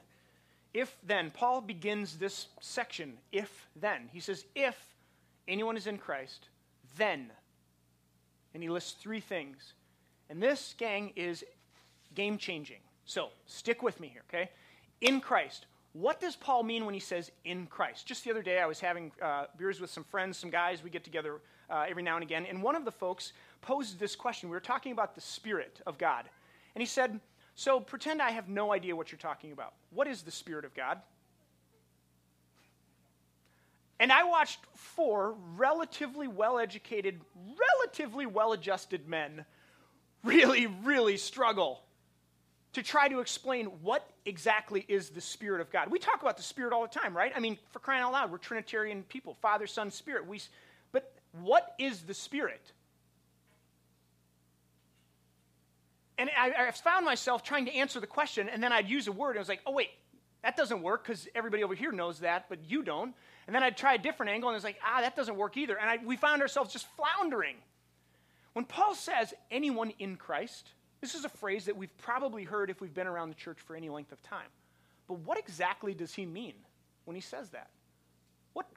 If 0.74 0.96
then, 1.06 1.32
Paul 1.32 1.62
begins 1.62 2.18
this 2.18 2.48
section, 2.62 3.18
if 3.32 3.68
then. 3.76 4.10
He 4.14 4.20
says, 4.20 4.46
if 4.56 4.78
anyone 5.48 5.78
is 5.78 5.88
in 5.88 5.98
Christ, 5.98 6.48
then. 6.98 7.32
And 8.54 8.64
he 8.64 8.70
lists 8.70 8.94
three 8.94 9.20
things. 9.20 9.74
And 10.30 10.42
this, 10.42 10.76
gang, 10.78 11.12
is 11.16 11.44
game 12.16 12.38
changing. 12.38 12.80
So 13.06 13.30
stick 13.48 13.82
with 13.82 14.00
me 14.00 14.08
here, 14.08 14.22
okay? 14.30 14.50
In 15.02 15.22
Christ. 15.22 15.66
What 15.94 16.20
does 16.20 16.36
Paul 16.36 16.64
mean 16.64 16.86
when 16.86 16.94
he 16.94 17.00
says 17.00 17.32
in 17.46 17.66
Christ? 17.66 18.06
Just 18.06 18.24
the 18.24 18.32
other 18.32 18.44
day, 18.44 18.60
I 18.60 18.66
was 18.66 18.80
having 18.80 19.12
uh, 19.22 19.46
beers 19.58 19.82
with 19.82 19.90
some 19.90 20.04
friends, 20.04 20.38
some 20.38 20.50
guys. 20.50 20.84
We 20.84 20.90
get 20.90 21.04
together 21.04 21.42
uh, 21.70 21.86
every 21.90 22.04
now 22.04 22.16
and 22.16 22.24
again. 22.24 22.46
And 22.46 22.62
one 22.62 22.76
of 22.76 22.86
the 22.86 22.92
folks 22.92 23.34
posed 23.62 24.00
this 24.00 24.16
question. 24.16 24.50
We 24.50 24.56
were 24.56 24.60
talking 24.60 24.92
about 24.92 25.16
the 25.16 25.22
Spirit 25.22 25.82
of 25.88 25.98
God. 25.98 26.26
And 26.76 26.82
he 26.82 26.86
said, 26.86 27.20
so 27.56 27.80
pretend 27.80 28.22
I 28.22 28.32
have 28.32 28.48
no 28.48 28.72
idea 28.72 28.96
what 28.96 29.12
you're 29.12 29.20
talking 29.20 29.52
about. 29.52 29.74
What 29.90 30.08
is 30.08 30.22
the 30.22 30.32
Spirit 30.32 30.64
of 30.64 30.74
God? 30.76 31.00
And 34.00 34.14
I 34.14 34.24
watched 34.24 34.60
four 34.76 35.36
relatively 35.58 36.28
well 36.28 36.58
educated, 36.58 37.20
relatively 37.82 38.26
well 38.26 38.54
adjusted 38.54 39.10
men 39.10 39.44
really, 40.24 40.68
really 40.68 41.18
struggle 41.18 41.82
to 42.74 42.84
try 42.84 43.10
to 43.10 43.20
explain 43.20 43.66
what 43.82 44.10
exactly 44.30 44.86
is 44.88 45.10
the 45.10 45.22
Spirit 45.22 45.60
of 45.60 45.72
God. 45.72 45.90
We 45.92 46.00
talk 46.00 46.22
about 46.22 46.38
the 46.38 46.44
Spirit 46.44 46.72
all 46.72 46.84
the 46.84 47.00
time, 47.00 47.16
right? 47.16 47.32
I 47.36 47.40
mean, 47.40 47.58
for 47.72 47.80
crying 47.80 48.02
out 48.02 48.14
loud, 48.14 48.32
we're 48.32 48.38
Trinitarian 48.38 49.04
people 49.04 49.34
Father, 49.42 49.68
Son, 49.68 49.92
Spirit. 49.92 50.28
We, 50.28 50.42
but 50.92 51.12
what 51.42 51.76
is 51.78 52.02
the 52.02 52.14
Spirit? 52.14 52.62
And 56.18 56.30
I, 56.38 56.68
I 56.68 56.72
found 56.72 57.06
myself 57.06 57.44
trying 57.44 57.66
to 57.66 57.74
answer 57.74 58.00
the 58.00 58.08
question, 58.08 58.50
and 58.50 58.62
then 58.62 58.72
I'd 58.72 58.90
use 58.90 59.08
a 59.08 59.12
word, 59.12 59.32
and 59.32 59.38
I 59.38 59.42
was 59.42 59.50
like, 59.50 59.62
oh, 59.66 59.72
wait, 59.72 59.90
that 60.44 60.56
doesn't 60.56 60.82
work 60.82 61.04
because 61.04 61.28
everybody 61.34 61.64
over 61.64 61.76
here 61.76 61.92
knows 61.92 62.20
that, 62.20 62.46
but 62.50 62.60
you 62.68 62.84
don't. 62.84 63.14
And 63.48 63.56
then 63.56 63.64
I'd 63.64 63.78
try 63.78 63.94
a 63.94 63.98
different 63.98 64.32
angle, 64.32 64.50
and 64.50 64.56
I 64.56 64.58
was 64.58 64.64
like, 64.64 64.80
ah, 64.86 65.02
that 65.02 65.16
doesn't 65.16 65.36
work 65.36 65.58
either. 65.58 65.78
And 65.78 65.90
I, 65.90 66.00
we 66.06 66.18
found 66.18 66.42
ourselves 66.42 66.72
just 66.72 66.88
floundering. 66.96 67.56
When 68.54 68.66
Paul 68.66 68.96
says 68.96 69.34
anyone 69.50 69.94
in 69.98 70.18
Christ, 70.18 70.70
this 71.02 71.16
is 71.16 71.26
a 71.26 71.30
phrase 71.30 71.66
that 71.66 71.78
we've 71.78 71.96
probably 71.98 72.44
heard 72.44 72.70
if 72.70 72.82
we've 72.82 72.94
been 72.94 73.08
around 73.08 73.30
the 73.30 73.36
church 73.36 73.60
for 73.60 73.76
any 73.76 73.90
length 73.90 74.12
of 74.12 74.22
time. 74.22 74.48
But 75.08 75.20
what 75.20 75.40
exactly 75.40 75.94
does 75.94 76.14
he 76.14 76.26
mean 76.26 76.54
when 77.06 77.16
he 77.16 77.22
says 77.22 77.50
that? 77.50 77.70
What, 78.54 78.68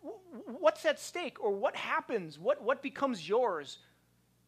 what's 0.47 0.85
at 0.85 1.01
stake, 1.01 1.43
or 1.43 1.51
what 1.51 1.75
happens? 1.75 2.39
What, 2.39 2.63
what 2.63 2.83
becomes 2.83 3.29
yours? 3.29 3.79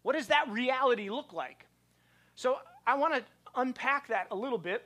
What 0.03 0.15
does 0.15 0.29
that 0.29 0.49
reality 0.49 1.11
look 1.11 1.33
like? 1.33 1.67
So 2.35 2.59
I 2.87 2.95
want 2.95 3.15
to 3.15 3.23
unpack 3.57 4.09
that 4.09 4.29
a 4.31 4.37
little 4.37 4.59
bit. 4.59 4.85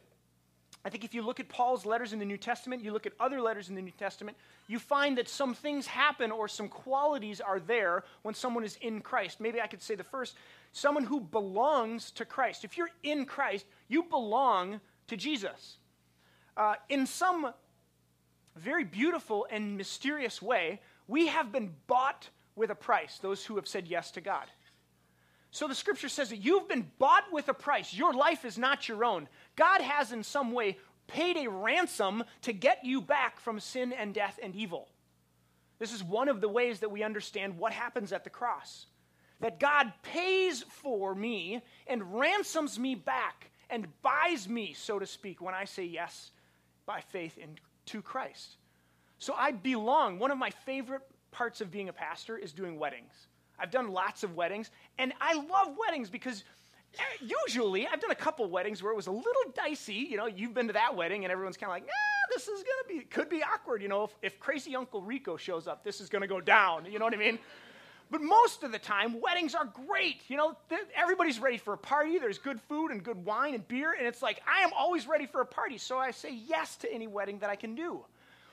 I 0.88 0.90
think 0.90 1.04
if 1.04 1.12
you 1.12 1.20
look 1.20 1.38
at 1.38 1.50
Paul's 1.50 1.84
letters 1.84 2.14
in 2.14 2.18
the 2.18 2.24
New 2.24 2.38
Testament, 2.38 2.82
you 2.82 2.94
look 2.94 3.04
at 3.04 3.12
other 3.20 3.42
letters 3.42 3.68
in 3.68 3.74
the 3.74 3.82
New 3.82 3.90
Testament, 3.90 4.38
you 4.68 4.78
find 4.78 5.18
that 5.18 5.28
some 5.28 5.52
things 5.52 5.86
happen 5.86 6.30
or 6.30 6.48
some 6.48 6.66
qualities 6.66 7.42
are 7.42 7.60
there 7.60 8.04
when 8.22 8.34
someone 8.34 8.64
is 8.64 8.78
in 8.80 9.02
Christ. 9.02 9.38
Maybe 9.38 9.60
I 9.60 9.66
could 9.66 9.82
say 9.82 9.96
the 9.96 10.02
first 10.02 10.34
someone 10.72 11.04
who 11.04 11.20
belongs 11.20 12.10
to 12.12 12.24
Christ. 12.24 12.64
If 12.64 12.78
you're 12.78 12.88
in 13.02 13.26
Christ, 13.26 13.66
you 13.88 14.04
belong 14.04 14.80
to 15.08 15.16
Jesus. 15.18 15.76
Uh, 16.56 16.76
in 16.88 17.04
some 17.04 17.52
very 18.56 18.84
beautiful 18.84 19.46
and 19.50 19.76
mysterious 19.76 20.40
way, 20.40 20.80
we 21.06 21.26
have 21.26 21.52
been 21.52 21.74
bought 21.86 22.30
with 22.56 22.70
a 22.70 22.74
price, 22.74 23.18
those 23.18 23.44
who 23.44 23.56
have 23.56 23.68
said 23.68 23.88
yes 23.88 24.10
to 24.12 24.22
God. 24.22 24.46
So 25.50 25.66
the 25.66 25.74
scripture 25.74 26.08
says 26.08 26.28
that 26.28 26.36
you've 26.36 26.68
been 26.68 26.90
bought 26.98 27.24
with 27.32 27.48
a 27.48 27.54
price. 27.54 27.94
Your 27.94 28.12
life 28.12 28.44
is 28.44 28.58
not 28.58 28.88
your 28.88 29.04
own. 29.04 29.28
God 29.58 29.80
has, 29.80 30.12
in 30.12 30.22
some 30.22 30.52
way, 30.52 30.78
paid 31.08 31.36
a 31.36 31.50
ransom 31.50 32.22
to 32.42 32.52
get 32.52 32.84
you 32.84 33.00
back 33.00 33.40
from 33.40 33.58
sin 33.58 33.92
and 33.92 34.14
death 34.14 34.38
and 34.40 34.54
evil. 34.54 34.88
This 35.80 35.92
is 35.92 36.02
one 36.02 36.28
of 36.28 36.40
the 36.40 36.48
ways 36.48 36.78
that 36.78 36.92
we 36.92 37.02
understand 37.02 37.58
what 37.58 37.72
happens 37.72 38.12
at 38.12 38.22
the 38.22 38.30
cross. 38.30 38.86
That 39.40 39.58
God 39.58 39.92
pays 40.02 40.62
for 40.62 41.12
me 41.12 41.60
and 41.88 42.18
ransoms 42.20 42.78
me 42.78 42.94
back 42.94 43.50
and 43.68 43.88
buys 44.00 44.48
me, 44.48 44.74
so 44.74 45.00
to 45.00 45.06
speak, 45.06 45.40
when 45.40 45.54
I 45.54 45.64
say 45.64 45.84
yes 45.84 46.30
by 46.86 47.00
faith 47.00 47.36
in, 47.36 47.58
to 47.86 48.00
Christ. 48.00 48.56
So 49.18 49.34
I 49.36 49.50
belong. 49.50 50.20
One 50.20 50.30
of 50.30 50.38
my 50.38 50.50
favorite 50.50 51.02
parts 51.32 51.60
of 51.60 51.72
being 51.72 51.88
a 51.88 51.92
pastor 51.92 52.38
is 52.38 52.52
doing 52.52 52.78
weddings. 52.78 53.26
I've 53.58 53.72
done 53.72 53.88
lots 53.88 54.22
of 54.22 54.36
weddings, 54.36 54.70
and 54.98 55.12
I 55.20 55.34
love 55.34 55.76
weddings 55.76 56.10
because 56.10 56.44
Eh, 56.98 57.26
usually 57.46 57.86
I've 57.86 58.00
done 58.00 58.10
a 58.10 58.16
couple 58.16 58.48
weddings 58.48 58.82
where 58.82 58.92
it 58.92 58.96
was 58.96 59.06
a 59.06 59.12
little 59.12 59.52
dicey. 59.54 60.06
You 60.10 60.16
know, 60.16 60.26
you've 60.26 60.54
been 60.54 60.68
to 60.68 60.72
that 60.72 60.96
wedding, 60.96 61.24
and 61.24 61.32
everyone's 61.32 61.56
kind 61.56 61.70
of 61.70 61.74
like, 61.74 61.86
nah, 61.86 62.34
this 62.34 62.48
is 62.48 62.62
going 62.62 62.82
to 62.82 62.88
be, 62.88 63.00
could 63.04 63.28
be 63.28 63.42
awkward. 63.42 63.82
You 63.82 63.88
know, 63.88 64.04
if, 64.04 64.10
if 64.22 64.40
crazy 64.40 64.74
Uncle 64.74 65.02
Rico 65.02 65.36
shows 65.36 65.66
up, 65.66 65.84
this 65.84 66.00
is 66.00 66.08
going 66.08 66.22
to 66.22 66.28
go 66.28 66.40
down. 66.40 66.86
You 66.90 66.98
know 66.98 67.04
what 67.04 67.14
I 67.14 67.18
mean? 67.18 67.38
But 68.10 68.22
most 68.22 68.62
of 68.62 68.72
the 68.72 68.78
time, 68.78 69.20
weddings 69.20 69.54
are 69.54 69.66
great. 69.66 70.22
You 70.28 70.38
know, 70.38 70.56
everybody's 70.96 71.38
ready 71.38 71.58
for 71.58 71.74
a 71.74 71.78
party. 71.78 72.18
There's 72.18 72.38
good 72.38 72.60
food 72.62 72.90
and 72.90 73.02
good 73.02 73.22
wine 73.22 73.54
and 73.54 73.68
beer, 73.68 73.94
and 73.96 74.06
it's 74.06 74.22
like, 74.22 74.40
I 74.46 74.62
am 74.62 74.70
always 74.76 75.06
ready 75.06 75.26
for 75.26 75.42
a 75.42 75.46
party. 75.46 75.76
So 75.76 75.98
I 75.98 76.10
say 76.10 76.34
yes 76.34 76.76
to 76.76 76.92
any 76.92 77.06
wedding 77.06 77.38
that 77.40 77.50
I 77.50 77.56
can 77.56 77.74
do. 77.74 78.04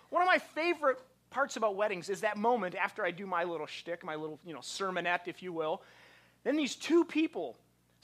One 0.10 0.22
of 0.22 0.28
my 0.28 0.40
favorite 0.40 1.00
parts 1.30 1.56
about 1.56 1.76
weddings 1.76 2.10
is 2.10 2.22
that 2.22 2.38
moment 2.38 2.76
after 2.76 3.06
I 3.06 3.12
do 3.12 3.26
my 3.26 3.44
little 3.46 3.66
shtick, 3.66 4.04
my 4.04 4.16
little, 4.16 4.40
you 4.46 4.54
know, 4.54 4.60
sermonette, 4.60 5.28
if 5.28 5.42
you 5.42 5.54
will. 5.54 5.82
Then 6.44 6.58
these 6.58 6.76
two 6.76 7.06
people 7.06 7.58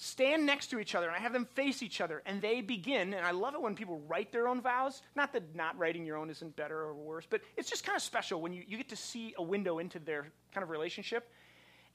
stand 0.04 0.48
next 0.48 0.72
to 0.72 0.80
each 0.80 0.96
other, 0.96 1.06
and 1.06 1.16
I 1.16 1.20
have 1.20 1.32
them 1.32 1.46
face 1.46 1.84
each 1.84 2.02
other, 2.02 2.24
and 2.26 2.42
they 2.42 2.62
begin. 2.62 3.14
And 3.14 3.24
I 3.24 3.30
love 3.30 3.54
it 3.54 3.62
when 3.62 3.76
people 3.76 4.02
write 4.08 4.32
their 4.32 4.48
own 4.48 4.60
vows. 4.60 5.04
Not 5.16 5.32
that 5.34 5.56
not 5.56 5.78
writing 5.78 6.06
your 6.06 6.18
own 6.18 6.32
isn't 6.32 6.56
better 6.56 6.80
or 6.80 6.96
worse, 6.96 7.28
but 7.30 7.42
it's 7.56 7.70
just 7.70 7.86
kind 7.86 7.96
of 7.96 8.02
special 8.02 8.42
when 8.42 8.52
you, 8.52 8.64
you 8.68 8.78
get 8.78 8.90
to 8.90 8.96
see 8.96 9.36
a 9.38 9.44
window 9.44 9.78
into 9.78 10.00
their 10.00 10.32
kind 10.52 10.64
of 10.64 10.72
relationship. 10.72 11.30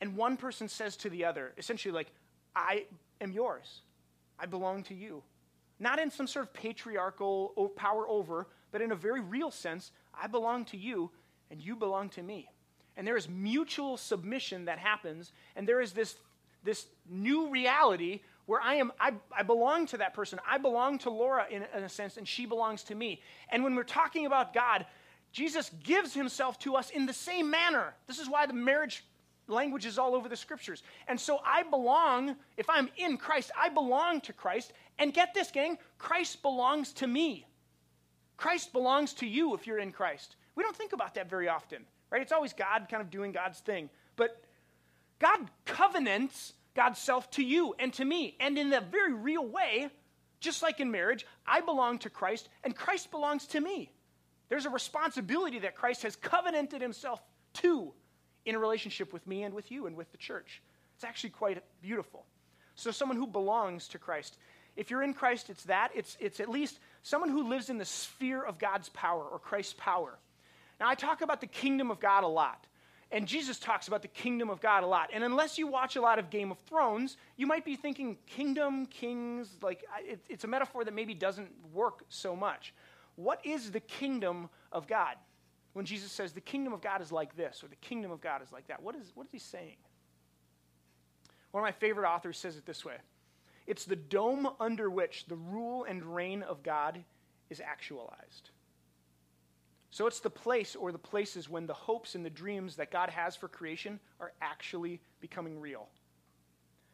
And 0.01 0.17
one 0.17 0.37
person 0.37 0.69
says 0.69 0.97
to 0.99 1.11
the 1.11 1.25
other, 1.25 1.53
essentially, 1.59 1.93
like, 1.93 2.13
I 2.55 2.85
am 3.21 3.33
yours. 3.33 3.81
I 4.39 4.47
belong 4.47 4.85
to 4.85 4.95
you. 4.95 5.25
Not 5.81 5.99
in 5.99 6.09
some 6.09 6.29
sort 6.29 6.47
of 6.47 6.53
patriarchal 6.55 7.73
power 7.75 8.09
over, 8.09 8.47
but 8.71 8.83
in 8.83 8.93
a 8.93 8.97
very 8.97 9.21
real 9.21 9.51
sense, 9.51 9.91
I 10.15 10.29
belong 10.29 10.65
to 10.67 10.77
you 10.77 11.11
and 11.51 11.61
you 11.61 11.75
belong 11.75 12.11
to 12.11 12.23
me. 12.23 12.49
And 12.97 13.05
there 13.07 13.17
is 13.17 13.29
mutual 13.29 13.97
submission 13.97 14.67
that 14.67 14.79
happens, 14.79 15.33
and 15.55 15.69
there 15.69 15.81
is 15.81 15.93
this, 15.93 16.15
this 16.67 16.87
new 17.09 17.49
reality 17.49 18.21
where 18.45 18.61
I 18.61 18.75
am 18.75 18.93
I, 19.01 19.15
I 19.37 19.43
belong 19.43 19.87
to 19.87 19.97
that 19.97 20.15
person. 20.15 20.39
I 20.47 20.59
belong 20.59 20.99
to 21.01 21.11
Laura 21.11 21.47
in, 21.51 21.65
in 21.75 21.85
a 21.85 21.89
sense, 21.89 22.17
and 22.17 22.29
she 22.29 22.47
belongs 22.47 22.83
to 22.85 22.95
me. 22.95 23.23
And 23.49 23.65
when 23.65 23.75
we're 23.75 23.83
talking 23.85 24.27
about 24.27 24.53
God, 24.53 24.87
Jesus 25.33 25.71
gives 25.83 26.15
himself 26.15 26.59
to 26.61 26.77
us 26.77 26.91
in 26.91 27.07
the 27.07 27.13
same 27.13 27.51
manner. 27.51 27.95
This 28.07 28.19
is 28.19 28.29
why 28.29 28.47
the 28.47 28.53
marriage 28.53 29.05
language 29.49 29.87
is 29.87 29.99
all 29.99 30.15
over 30.15 30.29
the 30.29 30.37
scriptures. 30.37 30.83
And 31.09 31.19
so 31.19 31.41
I 31.45 31.63
belong, 31.63 32.37
if 32.57 32.69
I'm 32.69 32.89
in 32.97 33.17
Christ, 33.17 33.51
I 33.59 33.69
belong 33.69 34.21
to 34.23 34.33
Christ. 34.33 34.73
And 34.99 35.13
get 35.13 35.35
this, 35.35 35.51
gang, 35.51 35.79
Christ 35.99 36.43
belongs 36.43 36.93
to 36.95 37.07
me. 37.07 37.47
Christ 38.37 38.73
belongs 38.73 39.13
to 39.15 39.27
you 39.27 39.55
if 39.55 39.67
you're 39.67 39.79
in 39.79 39.93
Christ. 39.93 40.37
We 40.55 40.63
don't 40.63 40.77
think 40.77 40.93
about 40.93 41.15
that 41.15 41.29
very 41.29 41.49
often. 41.49 41.85
right? 42.11 42.23
It's 42.23 42.33
always 42.33 42.53
God 42.53 42.87
kind 42.91 43.03
of 43.03 43.11
doing 43.11 43.33
God's 43.33 43.61
thing. 43.61 43.91
But 44.17 44.43
God 45.19 45.51
covenants 45.65 46.53
God's 46.75 46.99
self 46.99 47.31
to 47.33 47.43
you 47.43 47.75
and 47.79 47.93
to 47.95 48.05
me. 48.05 48.37
And 48.39 48.59
in 48.59 48.73
a 48.73 48.81
very 48.81 49.15
real 49.15 49.47
way, 49.47 49.89
just 50.41 50.63
like 50.63 50.81
in 50.81 50.91
marriage, 50.91 51.27
I 51.47 51.61
belong 51.61 51.99
to 52.01 52.11
Christ 52.11 52.49
and 52.63 52.77
Christ 52.77 53.11
belongs 53.11 53.47
to 53.49 53.61
me. 53.61 53.91
There's 54.49 54.67
a 54.67 54.71
responsibility 54.71 55.61
that 55.61 55.75
Christ 55.75 56.03
has 56.03 56.15
covenanted 56.15 56.81
himself 56.81 57.21
to 57.55 57.93
in 58.45 58.55
a 58.55 58.59
relationship 58.59 59.13
with 59.13 59.27
me 59.27 59.43
and 59.43 59.55
with 59.55 59.73
you 59.73 59.87
and 59.87 59.97
with 59.97 60.11
the 60.13 60.19
church. 60.19 60.63
It's 60.95 61.05
actually 61.05 61.31
quite 61.31 61.63
beautiful. 61.83 62.25
So, 62.77 62.91
someone 62.91 63.17
who 63.17 63.27
belongs 63.27 63.89
to 63.89 63.99
Christ. 63.99 64.37
If 64.77 64.91
you're 64.91 65.03
in 65.03 65.15
Christ, 65.15 65.49
it's 65.49 65.65
that. 65.65 65.91
It's, 65.95 66.17
it's 66.21 66.39
at 66.39 66.51
least 66.51 66.79
someone 67.03 67.31
who 67.31 67.49
lives 67.49 67.71
in 67.71 67.79
the 67.79 67.85
sphere 67.87 68.43
of 68.43 68.59
God's 68.59 68.91
power 68.91 69.25
or 69.25 69.39
Christ's 69.39 69.75
power. 69.79 70.19
Now, 70.79 70.89
I 70.89 70.95
talk 70.95 71.23
about 71.23 71.41
the 71.41 71.47
kingdom 71.47 71.91
of 71.91 71.99
God 71.99 72.23
a 72.23 72.29
lot. 72.29 72.67
And 73.13 73.27
Jesus 73.27 73.59
talks 73.59 73.87
about 73.87 74.03
the 74.03 74.09
kingdom 74.09 74.51
of 74.51 74.61
God 74.61 74.83
a 74.83 74.87
lot. 74.87 75.11
And 75.13 75.23
unless 75.23 75.59
you 75.59 75.69
watch 75.69 75.95
a 75.95 76.01
lot 76.01 76.19
of 76.19 76.29
Game 76.29 76.51
of 76.51 76.59
Thrones, 76.67 77.17
you 77.37 77.47
might 77.47 77.65
be 77.65 77.77
thinking 77.77 78.19
kingdom, 78.27 78.87
kings, 78.87 79.57
like 79.63 79.85
it, 80.01 80.21
it's 80.29 80.45
a 80.45 80.49
metaphor 80.49 80.85
that 80.85 80.93
maybe 80.93 81.15
doesn't 81.15 81.51
work 81.73 82.05
so 82.09 82.35
much. 82.35 82.75
What 83.15 83.45
is 83.47 83.71
the 83.71 83.81
kingdom 83.81 84.51
of 84.73 84.89
God? 84.89 85.17
When 85.73 85.85
Jesus 85.85 86.11
says 86.11 86.33
the 86.33 86.41
kingdom 86.41 86.73
of 86.73 86.81
God 86.81 87.01
is 87.01 87.13
like 87.13 87.37
this 87.37 87.63
or 87.63 87.69
the 87.69 87.77
kingdom 87.77 88.11
of 88.11 88.21
God 88.21 88.43
is 88.43 88.51
like 88.51 88.67
that, 88.69 88.83
what 88.83 88.97
is, 88.97 89.13
what 89.15 89.27
is 89.27 89.33
he 89.33 89.39
saying? 89.39 89.77
One 91.53 91.63
of 91.63 91.67
my 91.67 91.73
favorite 91.73 92.09
authors 92.09 92.39
says 92.39 92.57
it 92.57 92.67
this 92.67 92.85
way 92.85 92.97
It's 93.67 93.85
the 93.85 93.97
dome 93.97 94.49
under 94.59 94.91
which 94.91 95.27
the 95.27 95.37
rule 95.37 95.85
and 95.85 96.03
reign 96.03 96.43
of 96.43 96.63
God 96.63 97.05
is 97.51 97.61
actualized. 97.61 98.51
So 99.97 100.07
it's 100.07 100.21
the 100.21 100.29
place 100.29 100.77
or 100.77 100.93
the 100.93 100.99
places 100.99 101.49
when 101.49 101.67
the 101.67 101.73
hopes 101.73 102.17
and 102.17 102.23
the 102.23 102.29
dreams 102.29 102.77
that 102.77 102.91
God 102.91 103.09
has 103.09 103.35
for 103.35 103.49
creation 103.49 103.99
are 104.21 104.31
actually 104.43 105.01
becoming 105.23 105.59
real. 105.59 105.89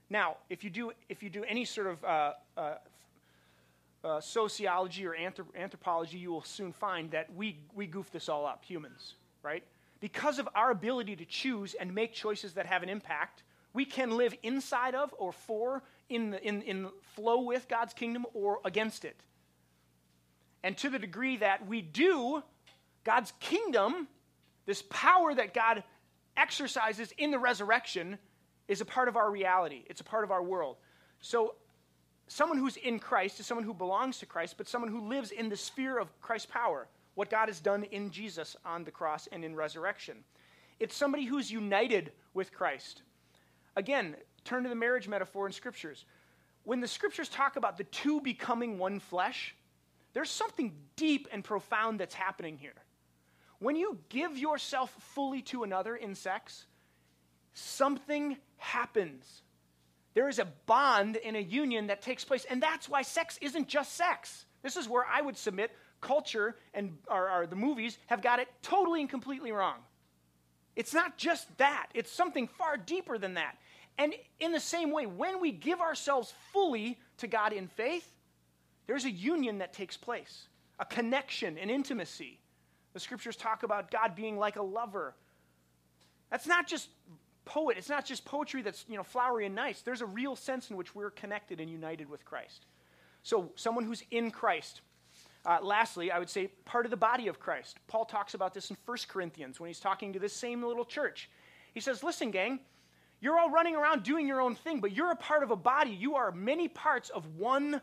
Now, 0.09 0.37
if 0.49 0.63
you 0.63 0.71
do, 0.71 0.93
if 1.09 1.21
you 1.21 1.29
do 1.29 1.43
any 1.43 1.65
sort 1.65 1.89
of 1.89 2.05
uh, 2.05 2.33
uh, 2.57 2.75
uh, 4.05 4.21
sociology 4.21 5.05
or 5.05 5.17
anthrop- 5.17 5.53
anthropology, 5.57 6.19
you 6.19 6.31
will 6.31 6.45
soon 6.45 6.73
find 6.73 7.11
that 7.11 7.35
we, 7.35 7.59
we 7.75 7.89
goof 7.89 8.09
this 8.13 8.29
all 8.29 8.47
up, 8.47 8.65
humans, 8.65 9.15
right? 9.43 9.65
Because 9.99 10.39
of 10.39 10.49
our 10.55 10.71
ability 10.71 11.17
to 11.17 11.25
choose 11.25 11.75
and 11.75 11.93
make 11.93 12.13
choices 12.13 12.53
that 12.53 12.67
have 12.67 12.85
an 12.85 12.89
impact, 12.89 13.43
we 13.73 13.85
can 13.85 14.17
live 14.17 14.33
inside 14.45 14.95
of 14.95 15.13
or 15.19 15.33
for, 15.33 15.83
in, 16.09 16.31
the, 16.31 16.47
in, 16.47 16.63
in 16.63 16.89
flow 17.17 17.41
with 17.41 17.67
God's 17.67 17.95
kingdom 17.95 18.27
or 18.33 18.61
against 18.65 19.05
it. 19.05 19.17
And 20.63 20.77
to 20.79 20.89
the 20.89 21.01
degree 21.01 21.39
that 21.39 21.67
we 21.67 21.83
do, 21.83 22.45
God's 23.05 23.33
kingdom, 23.41 24.09
this 24.67 24.83
power 24.91 25.35
that 25.35 25.55
God 25.55 25.83
exercises 26.37 27.13
in 27.19 27.31
the 27.31 27.39
resurrection, 27.39 28.19
is 28.69 28.81
a 28.81 28.85
part 28.85 29.09
of 29.09 29.17
our 29.17 29.31
reality. 29.31 29.85
It's 29.87 30.01
a 30.01 30.05
part 30.05 30.25
of 30.25 30.31
our 30.31 30.43
world. 30.43 30.77
So, 31.21 31.55
someone 32.29 32.59
who's 32.59 32.77
in 32.77 32.99
Christ 32.99 33.41
is 33.41 33.47
someone 33.47 33.65
who 33.65 33.75
belongs 33.75 34.19
to 34.19 34.27
Christ, 34.27 34.55
but 34.57 34.69
someone 34.69 34.91
who 34.91 35.09
lives 35.09 35.31
in 35.31 35.49
the 35.49 35.57
sphere 35.57 35.99
of 35.99 36.09
Christ's 36.21 36.51
power, 36.51 36.89
what 37.15 37.31
God 37.31 37.49
has 37.49 37.61
done 37.61 37.85
in 37.85 38.11
Jesus 38.11 38.57
on 38.65 38.85
the 38.85 38.91
cross 38.91 39.29
and 39.31 39.45
in 39.45 39.55
resurrection. 39.55 40.25
It's 40.81 40.97
somebody 40.97 41.25
who's 41.25 41.51
united 41.51 42.13
with 42.35 42.53
Christ. 42.53 43.03
Again, 43.77 44.17
turn 44.45 44.63
to 44.63 44.69
the 44.69 44.75
marriage 44.75 45.09
metaphor 45.09 45.47
in 45.47 45.53
scriptures. 45.53 46.05
When 46.65 46.81
the 46.81 46.89
scriptures 46.89 47.29
talk 47.29 47.57
about 47.57 47.77
the 47.77 47.85
two 47.85 48.21
becoming 48.21 48.79
one 48.79 49.01
flesh, 49.01 49.55
there's 50.13 50.31
something 50.31 50.73
deep 50.97 51.29
and 51.33 51.43
profound 51.43 52.01
that's 52.01 52.15
happening 52.15 52.57
here. 52.59 52.75
When 53.63 53.77
you 53.77 53.99
give 54.09 54.37
yourself 54.37 54.91
fully 55.15 55.41
to 55.43 55.63
another 55.63 55.95
in 55.95 56.17
sex, 56.17 56.67
something 57.55 58.37
happens. 58.57 59.43
There 60.15 60.29
is 60.29 60.41
a 60.41 60.49
bond 60.67 61.15
in 61.15 61.37
a 61.37 61.41
union 61.41 61.87
that 61.87 62.03
takes 62.03 62.25
place, 62.25 62.45
and 62.51 62.61
that's 62.61 62.89
why 62.89 63.03
sex 63.03 63.39
isn't 63.41 63.69
just 63.69 63.95
sex. 63.95 64.47
This 64.63 64.77
is 64.77 64.89
where 64.89 65.07
I 65.07 65.21
would 65.21 65.37
submit 65.37 65.71
culture 66.01 66.57
and 66.75 66.99
or, 67.09 67.31
or 67.31 67.47
the 67.47 67.55
movies 67.55 67.99
have 68.07 68.21
got 68.21 68.41
it 68.41 68.49
totally 68.63 69.01
and 69.01 69.09
completely 69.09 69.53
wrong. 69.53 69.77
It's 70.75 70.93
not 70.93 71.17
just 71.17 71.47
that, 71.59 71.87
it's 71.95 72.11
something 72.11 72.49
far 72.49 72.77
deeper 72.77 73.17
than 73.17 73.35
that. 73.35 73.57
And 73.97 74.13
in 74.41 74.51
the 74.51 74.59
same 74.59 74.91
way, 74.91 75.07
when 75.07 75.41
we 75.41 75.53
give 75.53 75.81
ourselves 75.81 76.35
fully 76.53 76.99
to 77.19 77.29
God 77.29 77.53
in 77.53 77.69
faith, 77.69 78.11
there's 78.89 79.05
a 79.05 79.11
union 79.11 79.59
that 79.59 79.73
takes 79.73 79.97
place, 79.97 80.49
a 80.81 80.85
connection, 80.85 81.59
an 81.59 81.71
intimacy. 81.71 82.41
The 82.93 83.01
scriptures 83.01 83.37
talk 83.37 83.63
about 83.63 83.91
God 83.91 84.15
being 84.15 84.39
like 84.39 84.57
a 84.57 84.63
lover. 84.63 85.15
That's 86.31 86.47
not 86.47 86.67
just 86.67 86.89
poet, 87.45 87.77
it's 87.79 87.89
not 87.89 88.05
just 88.05 88.25
poetry 88.25 88.63
that's, 88.63 88.85
you 88.89 88.97
know, 88.97 89.03
flowery 89.03 89.47
and 89.47 89.55
nice. 89.55 89.83
There's 89.83 90.01
a 90.01 90.07
real 90.07 90.37
sense 90.37 90.71
in 90.71 90.77
which 90.77 90.95
we're 90.95 91.11
connected 91.11 91.61
and 91.61 91.71
united 91.71 92.09
with 92.09 92.25
Christ. 92.25 92.67
So, 93.23 93.51
someone 93.55 93.85
who's 93.85 94.03
in 94.11 94.31
Christ. 94.31 94.81
Uh, 95.45 95.59
lastly, 95.61 96.13
I 96.13 96.19
would 96.21 96.31
say 96.31 96.49
part 96.65 96.87
of 96.87 96.91
the 96.91 96.97
body 96.97 97.27
of 97.27 97.41
Christ. 97.41 97.79
Paul 97.89 98.05
talks 98.05 98.35
about 98.35 98.55
this 98.55 98.71
in 98.71 98.77
1 98.87 98.99
Corinthians 99.09 99.59
when 99.59 99.69
he's 99.69 99.81
talking 99.81 100.13
to 100.13 100.21
this 100.21 100.33
same 100.33 100.63
little 100.63 100.85
church. 100.85 101.29
He 101.75 101.81
says, 101.81 102.05
Listen, 102.05 102.31
gang, 102.31 102.61
you're 103.21 103.39
all 103.39 103.51
running 103.51 103.77
around 103.77 104.03
doing 104.03 104.27
your 104.27 104.41
own 104.41 104.55
thing, 104.55 104.81
but 104.81 104.93
you're 104.93 105.11
a 105.11 105.17
part 105.17 105.43
of 105.43 105.51
a 105.51 105.57
body. 105.57 105.91
You 105.91 106.17
are 106.17 106.31
many 106.33 106.69
parts 106.69 107.11
of 107.11 107.37
one 107.37 107.81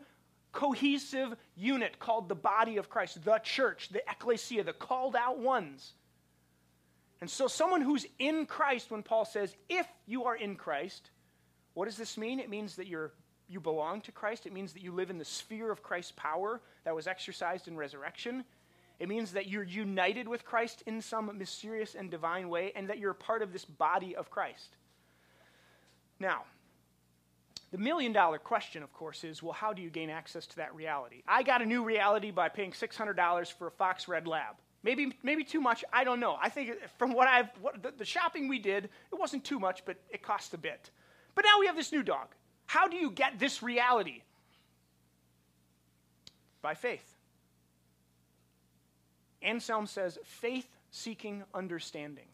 cohesive 0.52 1.34
unit 1.56 1.98
called 1.98 2.28
the 2.28 2.34
body 2.34 2.76
of 2.76 2.88
Christ, 2.88 3.24
the 3.24 3.38
church, 3.38 3.88
the 3.90 4.02
ecclesia, 4.10 4.64
the 4.64 4.72
called 4.72 5.14
out 5.16 5.38
ones. 5.38 5.92
And 7.20 7.28
so, 7.28 7.48
someone 7.48 7.82
who's 7.82 8.06
in 8.18 8.46
Christ, 8.46 8.90
when 8.90 9.02
Paul 9.02 9.24
says, 9.24 9.54
if 9.68 9.86
you 10.06 10.24
are 10.24 10.36
in 10.36 10.56
Christ, 10.56 11.10
what 11.74 11.84
does 11.84 11.96
this 11.96 12.16
mean? 12.16 12.40
It 12.40 12.48
means 12.48 12.76
that 12.76 12.86
you're, 12.86 13.12
you 13.48 13.60
belong 13.60 14.00
to 14.02 14.12
Christ. 14.12 14.46
It 14.46 14.52
means 14.52 14.72
that 14.72 14.82
you 14.82 14.92
live 14.92 15.10
in 15.10 15.18
the 15.18 15.24
sphere 15.24 15.70
of 15.70 15.82
Christ's 15.82 16.12
power 16.16 16.60
that 16.84 16.94
was 16.94 17.06
exercised 17.06 17.68
in 17.68 17.76
resurrection. 17.76 18.44
It 18.98 19.08
means 19.08 19.32
that 19.32 19.48
you're 19.48 19.64
united 19.64 20.28
with 20.28 20.44
Christ 20.44 20.82
in 20.86 21.00
some 21.00 21.36
mysterious 21.38 21.94
and 21.94 22.10
divine 22.10 22.48
way, 22.48 22.72
and 22.74 22.88
that 22.88 22.98
you're 22.98 23.12
a 23.12 23.14
part 23.14 23.42
of 23.42 23.52
this 23.52 23.64
body 23.64 24.16
of 24.16 24.30
Christ. 24.30 24.76
Now, 26.18 26.44
the 27.70 27.78
million 27.78 28.12
dollar 28.12 28.38
question, 28.38 28.82
of 28.82 28.92
course, 28.92 29.22
is 29.22 29.42
well, 29.42 29.52
how 29.52 29.72
do 29.72 29.80
you 29.80 29.90
gain 29.90 30.10
access 30.10 30.46
to 30.48 30.56
that 30.56 30.74
reality? 30.74 31.22
I 31.26 31.42
got 31.42 31.62
a 31.62 31.66
new 31.66 31.84
reality 31.84 32.30
by 32.30 32.48
paying 32.48 32.72
$600 32.72 33.52
for 33.52 33.68
a 33.68 33.70
Fox 33.70 34.08
Red 34.08 34.26
Lab. 34.26 34.56
Maybe, 34.82 35.12
maybe 35.22 35.44
too 35.44 35.60
much. 35.60 35.84
I 35.92 36.04
don't 36.04 36.20
know. 36.20 36.36
I 36.40 36.48
think 36.48 36.72
from 36.98 37.12
what 37.12 37.28
I've, 37.28 37.48
what, 37.60 37.82
the, 37.82 37.92
the 37.96 38.04
shopping 38.04 38.48
we 38.48 38.58
did, 38.58 38.84
it 38.84 39.18
wasn't 39.18 39.44
too 39.44 39.60
much, 39.60 39.84
but 39.84 39.96
it 40.08 40.22
cost 40.22 40.54
a 40.54 40.58
bit. 40.58 40.90
But 41.34 41.44
now 41.44 41.60
we 41.60 41.66
have 41.66 41.76
this 41.76 41.92
new 41.92 42.02
dog. 42.02 42.28
How 42.66 42.88
do 42.88 42.96
you 42.96 43.10
get 43.10 43.38
this 43.38 43.62
reality? 43.62 44.22
By 46.62 46.74
faith. 46.74 47.16
Anselm 49.42 49.86
says, 49.86 50.18
faith 50.24 50.68
seeking 50.90 51.44
understanding. 51.54 52.26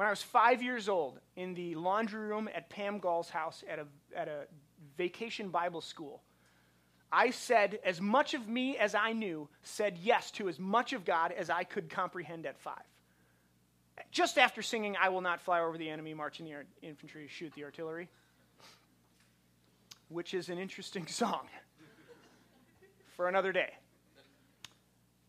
When 0.00 0.06
I 0.06 0.10
was 0.12 0.22
five 0.22 0.62
years 0.62 0.88
old, 0.88 1.20
in 1.36 1.52
the 1.52 1.74
laundry 1.74 2.26
room 2.26 2.48
at 2.54 2.70
Pam 2.70 3.00
Gall's 3.00 3.28
house 3.28 3.62
at 3.68 3.78
a, 3.78 3.86
at 4.16 4.28
a 4.28 4.46
vacation 4.96 5.50
Bible 5.50 5.82
school, 5.82 6.22
I 7.12 7.28
said, 7.28 7.80
as 7.84 8.00
much 8.00 8.32
of 8.32 8.48
me 8.48 8.78
as 8.78 8.94
I 8.94 9.12
knew, 9.12 9.46
said 9.62 9.98
yes 10.02 10.30
to 10.30 10.48
as 10.48 10.58
much 10.58 10.94
of 10.94 11.04
God 11.04 11.32
as 11.32 11.50
I 11.50 11.64
could 11.64 11.90
comprehend 11.90 12.46
at 12.46 12.58
five. 12.58 12.82
Just 14.10 14.38
after 14.38 14.62
singing, 14.62 14.96
I 14.98 15.10
Will 15.10 15.20
Not 15.20 15.42
Fly 15.42 15.60
Over 15.60 15.76
the 15.76 15.90
Enemy, 15.90 16.14
Marching 16.14 16.46
the 16.46 16.64
Infantry, 16.80 17.28
Shoot 17.28 17.52
the 17.52 17.64
Artillery, 17.64 18.08
which 20.08 20.32
is 20.32 20.48
an 20.48 20.56
interesting 20.56 21.06
song 21.08 21.46
for 23.16 23.28
another 23.28 23.52
day. 23.52 23.74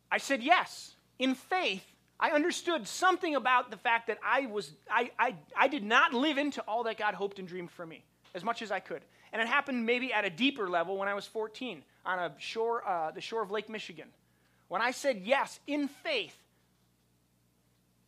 I 0.10 0.18
said 0.18 0.42
yes, 0.42 0.96
in 1.20 1.36
faith, 1.36 1.91
I 2.22 2.30
understood 2.32 2.88
something 2.88 3.36
about 3.36 3.72
the 3.72 3.78
fact 3.78 4.08
that 4.08 4.20
I, 4.24 4.46
was, 4.46 4.72
I, 4.90 5.10
I, 5.18 5.36
I 5.58 5.68
did 5.68 5.84
not 5.84 6.14
live 6.14 6.38
into 6.38 6.62
all 6.62 6.84
that 6.84 6.98
God 6.98 7.16
hoped 7.16 7.40
and 7.40 7.48
dreamed 7.48 7.72
for 7.72 7.86
me 7.86 8.04
as 8.36 8.44
much 8.44 8.62
as 8.62 8.72
I 8.72 8.80
could. 8.80 9.02
And 9.34 9.42
it 9.42 9.48
happened 9.48 9.86
maybe 9.86 10.14
at 10.14 10.24
a 10.24 10.30
deeper 10.30 10.70
level 10.70 10.98
when 10.98 11.08
I 11.08 11.16
was 11.16 11.26
14 11.26 11.82
on 12.06 12.20
a 12.20 12.32
shore, 12.38 12.88
uh, 12.88 13.10
the 13.12 13.22
shore 13.22 13.42
of 13.42 13.50
Lake 13.50 13.70
Michigan. 13.70 14.08
When 14.68 14.84
I 14.84 14.92
said 14.92 15.22
yes 15.26 15.60
in 15.66 15.88
faith, 15.88 16.38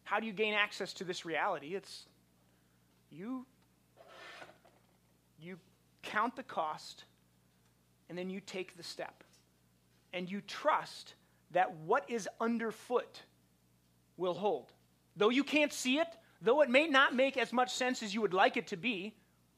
how 0.03 0.19
do 0.19 0.27
you 0.27 0.33
gain 0.33 0.53
access 0.53 0.93
to 0.93 1.03
this 1.03 1.25
reality? 1.25 1.73
It's 1.73 2.05
you, 3.09 3.47
you 5.41 5.57
count 6.03 6.35
the 6.35 6.43
cost 6.43 7.05
and 8.09 8.17
then 8.17 8.29
you 8.29 8.41
take 8.41 8.77
the 8.77 8.83
step. 8.83 9.23
And 10.13 10.29
you 10.29 10.41
trust 10.41 11.15
that 11.51 11.73
what 11.77 12.07
is 12.07 12.29
underfoot 12.39 13.23
will 14.17 14.33
hold. 14.33 14.71
Though 15.15 15.29
you 15.29 15.43
can't 15.43 15.73
see 15.73 15.99
it, 15.99 16.07
though 16.41 16.61
it 16.61 16.69
may 16.69 16.87
not 16.87 17.15
make 17.15 17.37
as 17.37 17.53
much 17.53 17.73
sense 17.73 18.03
as 18.03 18.13
you 18.13 18.21
would 18.21 18.33
like 18.33 18.57
it 18.57 18.67
to 18.67 18.77
be 18.77 19.15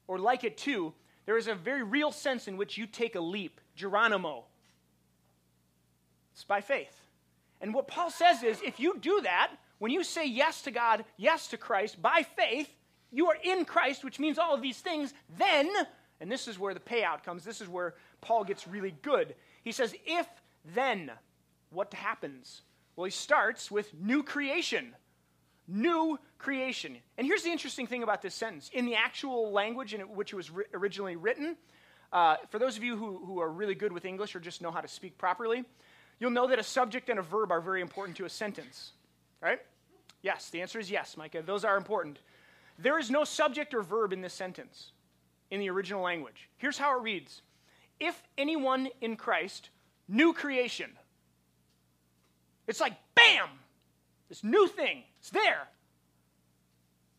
or 0.07 0.19
like 0.19 0.43
it 0.43 0.57
to, 0.59 0.93
there 1.25 1.37
is 1.37 1.47
a 1.47 1.55
very 1.55 1.83
real 1.83 2.11
sense 2.11 2.47
in 2.47 2.57
which 2.57 2.77
you 2.77 2.85
take 2.85 3.15
a 3.15 3.19
leap. 3.21 3.59
Geronimo. 3.75 4.45
It's 6.33 6.43
by 6.43 6.61
faith. 6.61 7.01
And 7.61 7.73
what 7.73 7.87
Paul 7.87 8.11
says 8.11 8.43
is 8.43 8.61
if 8.61 8.79
you 8.79 8.97
do 8.99 9.21
that, 9.21 9.51
when 9.79 9.91
you 9.91 10.03
say 10.03 10.27
yes 10.27 10.61
to 10.63 10.71
God, 10.71 11.05
yes 11.17 11.47
to 11.47 11.57
Christ 11.57 12.01
by 12.01 12.25
faith, 12.35 12.69
you 13.11 13.27
are 13.27 13.37
in 13.43 13.65
Christ, 13.65 14.03
which 14.03 14.19
means 14.19 14.37
all 14.37 14.53
of 14.53 14.61
these 14.61 14.79
things, 14.79 15.13
then, 15.37 15.69
and 16.19 16.31
this 16.31 16.47
is 16.47 16.59
where 16.59 16.73
the 16.73 16.79
payout 16.79 17.23
comes, 17.23 17.43
this 17.43 17.61
is 17.61 17.69
where 17.69 17.95
Paul 18.21 18.43
gets 18.43 18.67
really 18.67 18.95
good. 19.01 19.35
He 19.63 19.71
says, 19.71 19.95
if 20.05 20.27
then, 20.73 21.11
what 21.69 21.93
happens? 21.93 22.61
Well, 22.95 23.05
he 23.05 23.11
starts 23.11 23.69
with 23.69 23.93
new 23.93 24.23
creation. 24.23 24.95
New 25.67 26.19
creation. 26.37 26.97
And 27.17 27.25
here's 27.25 27.43
the 27.43 27.49
interesting 27.49 27.87
thing 27.87 28.03
about 28.03 28.21
this 28.21 28.35
sentence. 28.35 28.69
In 28.73 28.85
the 28.85 28.95
actual 28.95 29.51
language 29.51 29.93
in 29.93 30.01
which 30.01 30.31
it 30.31 30.35
was 30.35 30.51
ri- 30.51 30.65
originally 30.73 31.15
written, 31.15 31.57
uh, 32.13 32.37
for 32.49 32.59
those 32.59 32.77
of 32.77 32.83
you 32.83 32.95
who, 32.97 33.23
who 33.25 33.39
are 33.39 33.49
really 33.49 33.75
good 33.75 33.91
with 33.91 34.05
English 34.05 34.35
or 34.35 34.39
just 34.39 34.61
know 34.61 34.71
how 34.71 34.81
to 34.81 34.87
speak 34.87 35.17
properly, 35.17 35.63
you'll 36.19 36.31
know 36.31 36.47
that 36.47 36.59
a 36.59 36.63
subject 36.63 37.09
and 37.09 37.19
a 37.19 37.21
verb 37.23 37.51
are 37.51 37.61
very 37.61 37.81
important 37.81 38.15
to 38.17 38.25
a 38.25 38.29
sentence. 38.29 38.93
Right? 39.41 39.59
Yes, 40.21 40.49
the 40.49 40.61
answer 40.61 40.79
is 40.79 40.89
yes, 40.89 41.17
Micah. 41.17 41.41
Those 41.41 41.65
are 41.65 41.77
important. 41.77 42.19
There 42.77 42.99
is 42.99 43.09
no 43.09 43.23
subject 43.23 43.73
or 43.73 43.81
verb 43.81 44.13
in 44.13 44.21
this 44.21 44.33
sentence 44.33 44.91
in 45.51 45.59
the 45.59 45.69
original 45.69 46.01
language. 46.01 46.49
Here's 46.57 46.77
how 46.77 46.97
it 46.97 47.03
reads 47.03 47.41
If 47.99 48.21
anyone 48.37 48.89
in 49.01 49.15
Christ, 49.15 49.69
new 50.07 50.33
creation. 50.33 50.91
It's 52.67 52.79
like, 52.79 52.93
bam! 53.15 53.49
This 54.29 54.43
new 54.43 54.67
thing, 54.67 55.03
it's 55.19 55.29
there. 55.29 55.67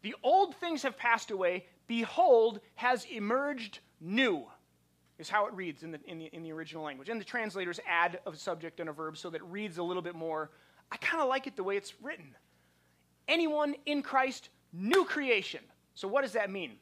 The 0.03 0.15
old 0.23 0.55
things 0.57 0.83
have 0.83 0.97
passed 0.97 1.31
away. 1.31 1.67
Behold, 1.87 2.61
has 2.75 3.05
emerged 3.05 3.81
new, 4.01 4.45
is 5.19 5.29
how 5.29 5.47
it 5.47 5.55
reads 5.55 5.83
in 5.83 5.93
the, 5.93 6.01
in 6.07 6.19
the, 6.19 6.27
in 6.27 6.43
the 6.43 6.53
original 6.53 6.83
language. 6.83 7.09
And 7.09 7.21
the 7.21 7.25
translators 7.25 7.81
add 7.89 8.19
a 8.27 8.35
subject 8.35 8.81
and 8.81 8.89
a 8.89 8.93
verb 8.93 9.17
so 9.17 9.31
that 9.31 9.39
it 9.39 9.45
reads 9.45 9.79
a 9.79 9.83
little 9.83 10.03
bit 10.03 10.15
more. 10.15 10.51
I 10.91 10.97
kind 10.97 11.23
of 11.23 11.29
like 11.29 11.47
it 11.47 11.57
the 11.57 11.65
way 11.65 11.77
it's 11.77 11.95
written. 12.03 12.35
Anyone 13.29 13.75
in 13.87 14.03
Christ, 14.03 14.51
new 14.73 15.05
creation. 15.05 15.61
So, 15.95 16.07
what 16.07 16.23
does 16.23 16.33
that 16.33 16.51
mean? 16.51 16.73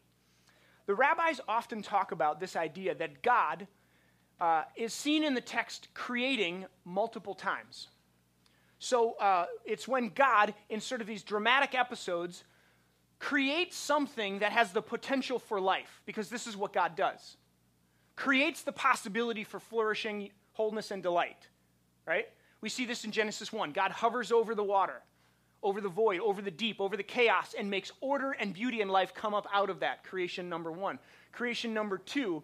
The 0.86 0.94
rabbis 0.94 1.40
often 1.48 1.82
talk 1.82 2.12
about 2.12 2.40
this 2.40 2.56
idea 2.56 2.94
that 2.94 3.22
God 3.22 3.66
uh, 4.40 4.64
is 4.76 4.92
seen 4.92 5.24
in 5.24 5.34
the 5.34 5.40
text 5.40 5.88
creating 5.94 6.66
multiple 6.84 7.34
times. 7.34 7.88
So, 8.78 9.14
uh, 9.14 9.46
it's 9.64 9.88
when 9.88 10.10
God, 10.10 10.54
in 10.68 10.80
sort 10.80 11.00
of 11.00 11.06
these 11.06 11.22
dramatic 11.22 11.74
episodes, 11.74 12.44
creates 13.18 13.76
something 13.76 14.40
that 14.40 14.52
has 14.52 14.72
the 14.72 14.82
potential 14.82 15.38
for 15.38 15.60
life, 15.60 16.02
because 16.04 16.28
this 16.28 16.46
is 16.46 16.56
what 16.56 16.72
God 16.72 16.96
does. 16.96 17.36
Creates 18.16 18.62
the 18.62 18.72
possibility 18.72 19.44
for 19.44 19.58
flourishing, 19.58 20.30
wholeness, 20.52 20.90
and 20.90 21.02
delight, 21.02 21.48
right? 22.06 22.28
We 22.60 22.68
see 22.68 22.84
this 22.84 23.04
in 23.04 23.12
Genesis 23.12 23.52
1. 23.52 23.72
God 23.72 23.90
hovers 23.90 24.30
over 24.32 24.54
the 24.54 24.64
water 24.64 25.02
over 25.64 25.80
the 25.80 25.88
void, 25.88 26.20
over 26.20 26.42
the 26.42 26.50
deep, 26.50 26.80
over 26.80 26.96
the 26.96 27.02
chaos, 27.02 27.54
and 27.58 27.68
makes 27.68 27.90
order 28.00 28.32
and 28.32 28.52
beauty 28.52 28.82
and 28.82 28.90
life 28.90 29.14
come 29.14 29.34
up 29.34 29.48
out 29.52 29.70
of 29.70 29.80
that. 29.80 30.04
Creation 30.04 30.48
number 30.48 30.70
one. 30.70 30.98
Creation 31.32 31.72
number 31.72 31.96
two. 31.96 32.42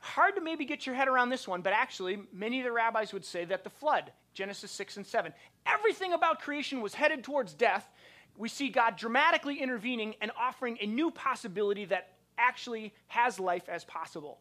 Hard 0.00 0.34
to 0.34 0.40
maybe 0.40 0.64
get 0.64 0.84
your 0.84 0.94
head 0.94 1.08
around 1.08 1.30
this 1.30 1.48
one, 1.48 1.62
but 1.62 1.72
actually, 1.72 2.18
many 2.32 2.58
of 2.58 2.64
the 2.64 2.72
rabbis 2.72 3.12
would 3.12 3.24
say 3.24 3.44
that 3.46 3.64
the 3.64 3.70
flood, 3.70 4.12
Genesis 4.36 4.70
6 4.70 4.98
and 4.98 5.06
7, 5.06 5.32
everything 5.64 6.12
about 6.12 6.40
creation 6.40 6.82
was 6.82 6.94
headed 6.94 7.24
towards 7.24 7.54
death. 7.54 7.90
We 8.36 8.50
see 8.50 8.68
God 8.68 8.96
dramatically 8.96 9.62
intervening 9.62 10.14
and 10.20 10.30
offering 10.38 10.76
a 10.80 10.86
new 10.86 11.10
possibility 11.10 11.86
that 11.86 12.12
actually 12.36 12.92
has 13.08 13.40
life 13.40 13.66
as 13.68 13.82
possible. 13.84 14.38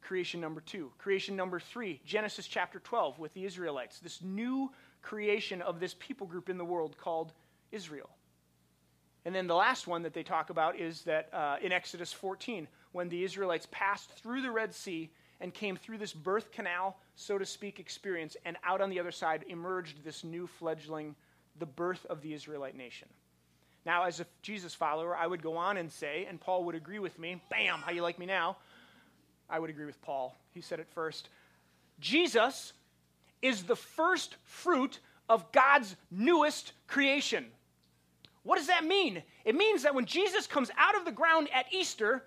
Creation 0.00 0.40
number 0.40 0.62
two. 0.62 0.90
Creation 0.96 1.36
number 1.36 1.60
three, 1.60 2.00
Genesis 2.06 2.46
chapter 2.46 2.78
12 2.78 3.18
with 3.18 3.34
the 3.34 3.44
Israelites. 3.44 3.98
This 3.98 4.22
new 4.22 4.72
creation 5.02 5.60
of 5.60 5.78
this 5.78 5.94
people 5.98 6.26
group 6.26 6.48
in 6.48 6.56
the 6.56 6.64
world 6.64 6.96
called 6.96 7.34
Israel. 7.72 8.08
And 9.26 9.34
then 9.34 9.46
the 9.46 9.54
last 9.54 9.86
one 9.86 10.02
that 10.04 10.14
they 10.14 10.22
talk 10.22 10.48
about 10.48 10.78
is 10.78 11.02
that 11.02 11.28
uh, 11.34 11.56
in 11.60 11.70
Exodus 11.70 12.14
14, 12.14 12.66
when 12.92 13.10
the 13.10 13.24
Israelites 13.24 13.66
passed 13.70 14.10
through 14.12 14.40
the 14.40 14.50
Red 14.50 14.74
Sea 14.74 15.10
and 15.40 15.52
came 15.52 15.76
through 15.76 15.98
this 15.98 16.12
birth 16.12 16.52
canal, 16.52 16.96
so 17.14 17.38
to 17.38 17.46
speak, 17.46 17.78
experience, 17.78 18.36
and 18.44 18.56
out 18.64 18.80
on 18.80 18.90
the 18.90 19.00
other 19.00 19.12
side 19.12 19.44
emerged 19.48 20.04
this 20.04 20.24
new 20.24 20.46
fledgling, 20.46 21.14
the 21.58 21.66
birth 21.66 22.04
of 22.06 22.22
the 22.22 22.32
Israelite 22.32 22.76
nation. 22.76 23.08
Now, 23.84 24.04
as 24.04 24.20
a 24.20 24.26
Jesus 24.42 24.74
follower, 24.74 25.16
I 25.16 25.26
would 25.26 25.42
go 25.42 25.56
on 25.56 25.76
and 25.76 25.92
say, 25.92 26.26
and 26.28 26.40
Paul 26.40 26.64
would 26.64 26.74
agree 26.74 26.98
with 26.98 27.18
me, 27.18 27.40
bam, 27.50 27.80
how 27.80 27.92
you 27.92 28.02
like 28.02 28.18
me 28.18 28.26
now? 28.26 28.56
I 29.48 29.58
would 29.58 29.70
agree 29.70 29.86
with 29.86 30.00
Paul. 30.02 30.34
He 30.54 30.60
said 30.60 30.80
it 30.80 30.88
first. 30.92 31.28
Jesus 32.00 32.72
is 33.42 33.62
the 33.62 33.76
first 33.76 34.36
fruit 34.44 34.98
of 35.28 35.52
God's 35.52 35.94
newest 36.10 36.72
creation. 36.88 37.46
What 38.42 38.58
does 38.58 38.66
that 38.68 38.84
mean? 38.84 39.22
It 39.44 39.54
means 39.54 39.82
that 39.82 39.94
when 39.94 40.04
Jesus 40.04 40.46
comes 40.46 40.70
out 40.76 40.96
of 40.96 41.04
the 41.04 41.12
ground 41.12 41.48
at 41.52 41.66
Easter, 41.72 42.24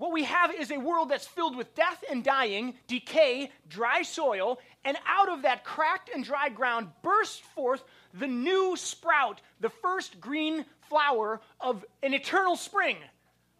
what 0.00 0.12
we 0.12 0.24
have 0.24 0.54
is 0.54 0.70
a 0.70 0.78
world 0.78 1.10
that's 1.10 1.26
filled 1.26 1.54
with 1.54 1.74
death 1.74 2.02
and 2.10 2.24
dying, 2.24 2.72
decay, 2.86 3.50
dry 3.68 4.00
soil, 4.00 4.58
and 4.82 4.96
out 5.06 5.28
of 5.28 5.42
that 5.42 5.62
cracked 5.62 6.08
and 6.08 6.24
dry 6.24 6.48
ground 6.48 6.88
bursts 7.02 7.40
forth 7.54 7.84
the 8.14 8.26
new 8.26 8.76
sprout, 8.78 9.42
the 9.60 9.68
first 9.68 10.18
green 10.18 10.64
flower 10.88 11.42
of 11.60 11.84
an 12.02 12.14
eternal 12.14 12.56
spring. 12.56 12.96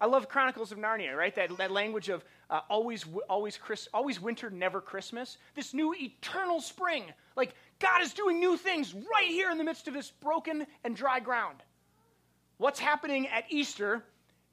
I 0.00 0.06
love 0.06 0.30
Chronicles 0.30 0.72
of 0.72 0.78
Narnia, 0.78 1.14
right? 1.14 1.34
That, 1.34 1.54
that 1.58 1.72
language 1.72 2.08
of 2.08 2.24
uh, 2.48 2.60
always, 2.70 3.04
always, 3.28 3.58
Chris, 3.58 3.86
always 3.92 4.18
winter, 4.18 4.48
never 4.48 4.80
Christmas. 4.80 5.36
This 5.54 5.74
new 5.74 5.94
eternal 5.94 6.62
spring. 6.62 7.04
Like 7.36 7.52
God 7.80 8.00
is 8.00 8.14
doing 8.14 8.40
new 8.40 8.56
things 8.56 8.94
right 8.94 9.28
here 9.28 9.50
in 9.50 9.58
the 9.58 9.64
midst 9.64 9.88
of 9.88 9.92
this 9.92 10.10
broken 10.10 10.66
and 10.84 10.96
dry 10.96 11.20
ground. 11.20 11.58
What's 12.56 12.80
happening 12.80 13.28
at 13.28 13.44
Easter 13.50 14.02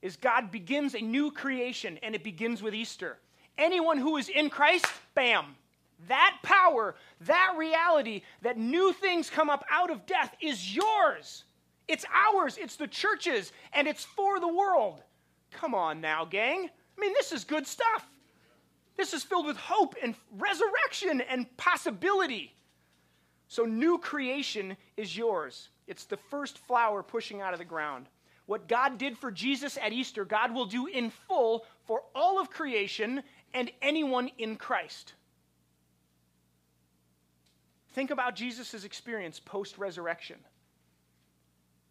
is 0.01 0.15
God 0.15 0.51
begins 0.51 0.95
a 0.95 1.01
new 1.01 1.31
creation, 1.31 1.99
and 2.03 2.15
it 2.15 2.23
begins 2.23 2.61
with 2.61 2.73
Easter. 2.73 3.17
Anyone 3.57 3.97
who 3.97 4.17
is 4.17 4.29
in 4.29 4.49
Christ, 4.49 4.85
bam, 5.15 5.55
that 6.07 6.37
power, 6.43 6.95
that 7.21 7.55
reality, 7.57 8.21
that 8.43 8.57
new 8.57 8.93
things 8.93 9.29
come 9.29 9.49
up 9.49 9.65
out 9.69 9.89
of 9.89 10.05
death 10.05 10.35
is 10.41 10.75
yours. 10.75 11.43
It's 11.87 12.05
ours, 12.13 12.57
it's 12.59 12.75
the 12.75 12.87
church's, 12.87 13.51
and 13.73 13.87
it's 13.87 14.03
for 14.03 14.39
the 14.39 14.47
world. 14.47 15.01
Come 15.51 15.73
on 15.73 16.01
now, 16.01 16.25
gang. 16.25 16.69
I 16.69 17.01
mean, 17.01 17.13
this 17.13 17.31
is 17.31 17.43
good 17.43 17.65
stuff. 17.65 18.07
This 18.97 19.13
is 19.13 19.23
filled 19.23 19.45
with 19.45 19.57
hope 19.57 19.95
and 20.01 20.15
resurrection 20.37 21.21
and 21.21 21.45
possibility. 21.57 22.53
So, 23.47 23.63
new 23.63 23.97
creation 23.97 24.75
is 24.97 25.15
yours. 25.15 25.69
It's 25.87 26.05
the 26.05 26.17
first 26.17 26.57
flower 26.57 27.01
pushing 27.01 27.41
out 27.41 27.53
of 27.53 27.59
the 27.59 27.65
ground. 27.65 28.07
What 28.47 28.67
God 28.67 28.97
did 28.97 29.17
for 29.17 29.29
Jesus 29.29 29.77
at 29.77 29.93
Easter, 29.93 30.25
God 30.25 30.53
will 30.53 30.65
do 30.65 30.87
in 30.87 31.11
full 31.11 31.65
for 31.85 32.01
all 32.15 32.39
of 32.39 32.49
creation 32.49 33.21
and 33.53 33.69
anyone 33.81 34.31
in 34.37 34.55
Christ. 34.55 35.13
Think 37.91 38.09
about 38.09 38.35
Jesus' 38.35 38.83
experience 38.83 39.39
post 39.39 39.77
resurrection. 39.77 40.37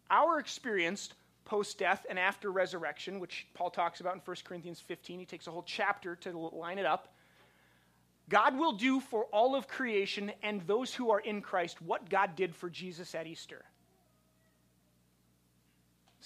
Our 0.09 0.39
experience 0.39 1.13
post 1.45 1.77
death 1.77 2.05
and 2.09 2.17
after 2.17 2.51
resurrection, 2.51 3.19
which 3.19 3.47
Paul 3.53 3.69
talks 3.69 3.99
about 3.99 4.15
in 4.15 4.21
1 4.25 4.35
Corinthians 4.43 4.79
15. 4.79 5.19
He 5.19 5.25
takes 5.25 5.47
a 5.47 5.51
whole 5.51 5.63
chapter 5.63 6.15
to 6.17 6.37
line 6.37 6.79
it 6.79 6.85
up. 6.85 7.13
God 8.29 8.57
will 8.57 8.73
do 8.73 8.99
for 8.99 9.25
all 9.25 9.55
of 9.55 9.67
creation 9.67 10.31
and 10.41 10.61
those 10.61 10.93
who 10.93 11.11
are 11.11 11.19
in 11.19 11.41
Christ 11.41 11.81
what 11.81 12.09
God 12.09 12.35
did 12.35 12.55
for 12.55 12.69
Jesus 12.69 13.13
at 13.13 13.27
Easter. 13.27 13.63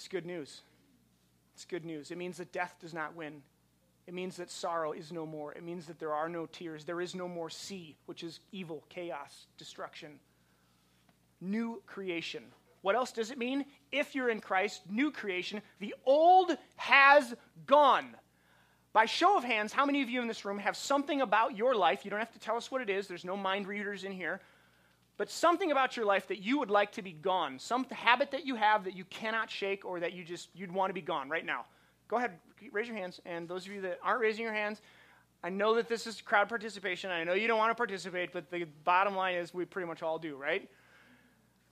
It's 0.01 0.07
good 0.07 0.25
news. 0.25 0.61
It's 1.53 1.63
good 1.63 1.85
news. 1.85 2.09
It 2.09 2.17
means 2.17 2.37
that 2.37 2.51
death 2.51 2.73
does 2.81 2.91
not 2.91 3.15
win. 3.15 3.43
It 4.07 4.15
means 4.15 4.35
that 4.37 4.49
sorrow 4.49 4.93
is 4.93 5.11
no 5.11 5.27
more. 5.27 5.53
It 5.53 5.61
means 5.61 5.85
that 5.85 5.99
there 5.99 6.15
are 6.15 6.27
no 6.27 6.47
tears. 6.47 6.85
There 6.85 7.01
is 7.01 7.13
no 7.13 7.27
more 7.27 7.51
sea, 7.51 7.95
which 8.07 8.23
is 8.23 8.39
evil, 8.51 8.83
chaos, 8.89 9.45
destruction. 9.59 10.19
New 11.39 11.83
creation. 11.85 12.45
What 12.81 12.95
else 12.95 13.11
does 13.11 13.29
it 13.29 13.37
mean? 13.37 13.63
If 13.91 14.15
you're 14.15 14.31
in 14.31 14.41
Christ, 14.41 14.81
new 14.89 15.11
creation, 15.11 15.61
the 15.79 15.93
old 16.03 16.57
has 16.77 17.35
gone. 17.67 18.15
By 18.93 19.05
show 19.05 19.37
of 19.37 19.43
hands, 19.43 19.71
how 19.71 19.85
many 19.85 20.01
of 20.01 20.09
you 20.09 20.19
in 20.19 20.27
this 20.27 20.45
room 20.45 20.57
have 20.57 20.75
something 20.75 21.21
about 21.21 21.55
your 21.55 21.75
life? 21.75 22.05
You 22.05 22.09
don't 22.09 22.19
have 22.19 22.33
to 22.33 22.39
tell 22.39 22.57
us 22.57 22.71
what 22.71 22.81
it 22.81 22.89
is, 22.89 23.07
there's 23.07 23.23
no 23.23 23.37
mind 23.37 23.67
readers 23.67 24.03
in 24.03 24.13
here. 24.13 24.41
But 25.21 25.29
something 25.29 25.71
about 25.71 25.95
your 25.95 26.07
life 26.07 26.29
that 26.29 26.39
you 26.39 26.57
would 26.57 26.71
like 26.71 26.93
to 26.93 27.03
be 27.03 27.11
gone, 27.11 27.59
some 27.59 27.85
habit 27.91 28.31
that 28.31 28.43
you 28.43 28.55
have 28.55 28.85
that 28.85 28.95
you 28.95 29.05
cannot 29.05 29.51
shake 29.51 29.85
or 29.85 29.99
that 29.99 30.13
you 30.13 30.23
just 30.23 30.49
you'd 30.55 30.71
want 30.71 30.89
to 30.89 30.95
be 30.95 31.01
gone 31.01 31.29
right 31.29 31.45
now. 31.45 31.65
Go 32.07 32.17
ahead, 32.17 32.39
raise 32.71 32.87
your 32.87 32.97
hands. 32.97 33.21
And 33.23 33.47
those 33.47 33.67
of 33.67 33.71
you 33.71 33.81
that 33.81 33.99
aren't 34.03 34.19
raising 34.19 34.43
your 34.43 34.53
hands, 34.55 34.81
I 35.43 35.49
know 35.49 35.75
that 35.75 35.87
this 35.87 36.07
is 36.07 36.21
crowd 36.21 36.49
participation. 36.49 37.11
I 37.11 37.23
know 37.23 37.35
you 37.35 37.47
don't 37.47 37.59
want 37.59 37.69
to 37.69 37.75
participate, 37.75 38.33
but 38.33 38.49
the 38.49 38.65
bottom 38.83 39.15
line 39.15 39.35
is 39.35 39.53
we 39.53 39.63
pretty 39.63 39.87
much 39.87 40.01
all 40.01 40.17
do, 40.17 40.35
right? 40.35 40.67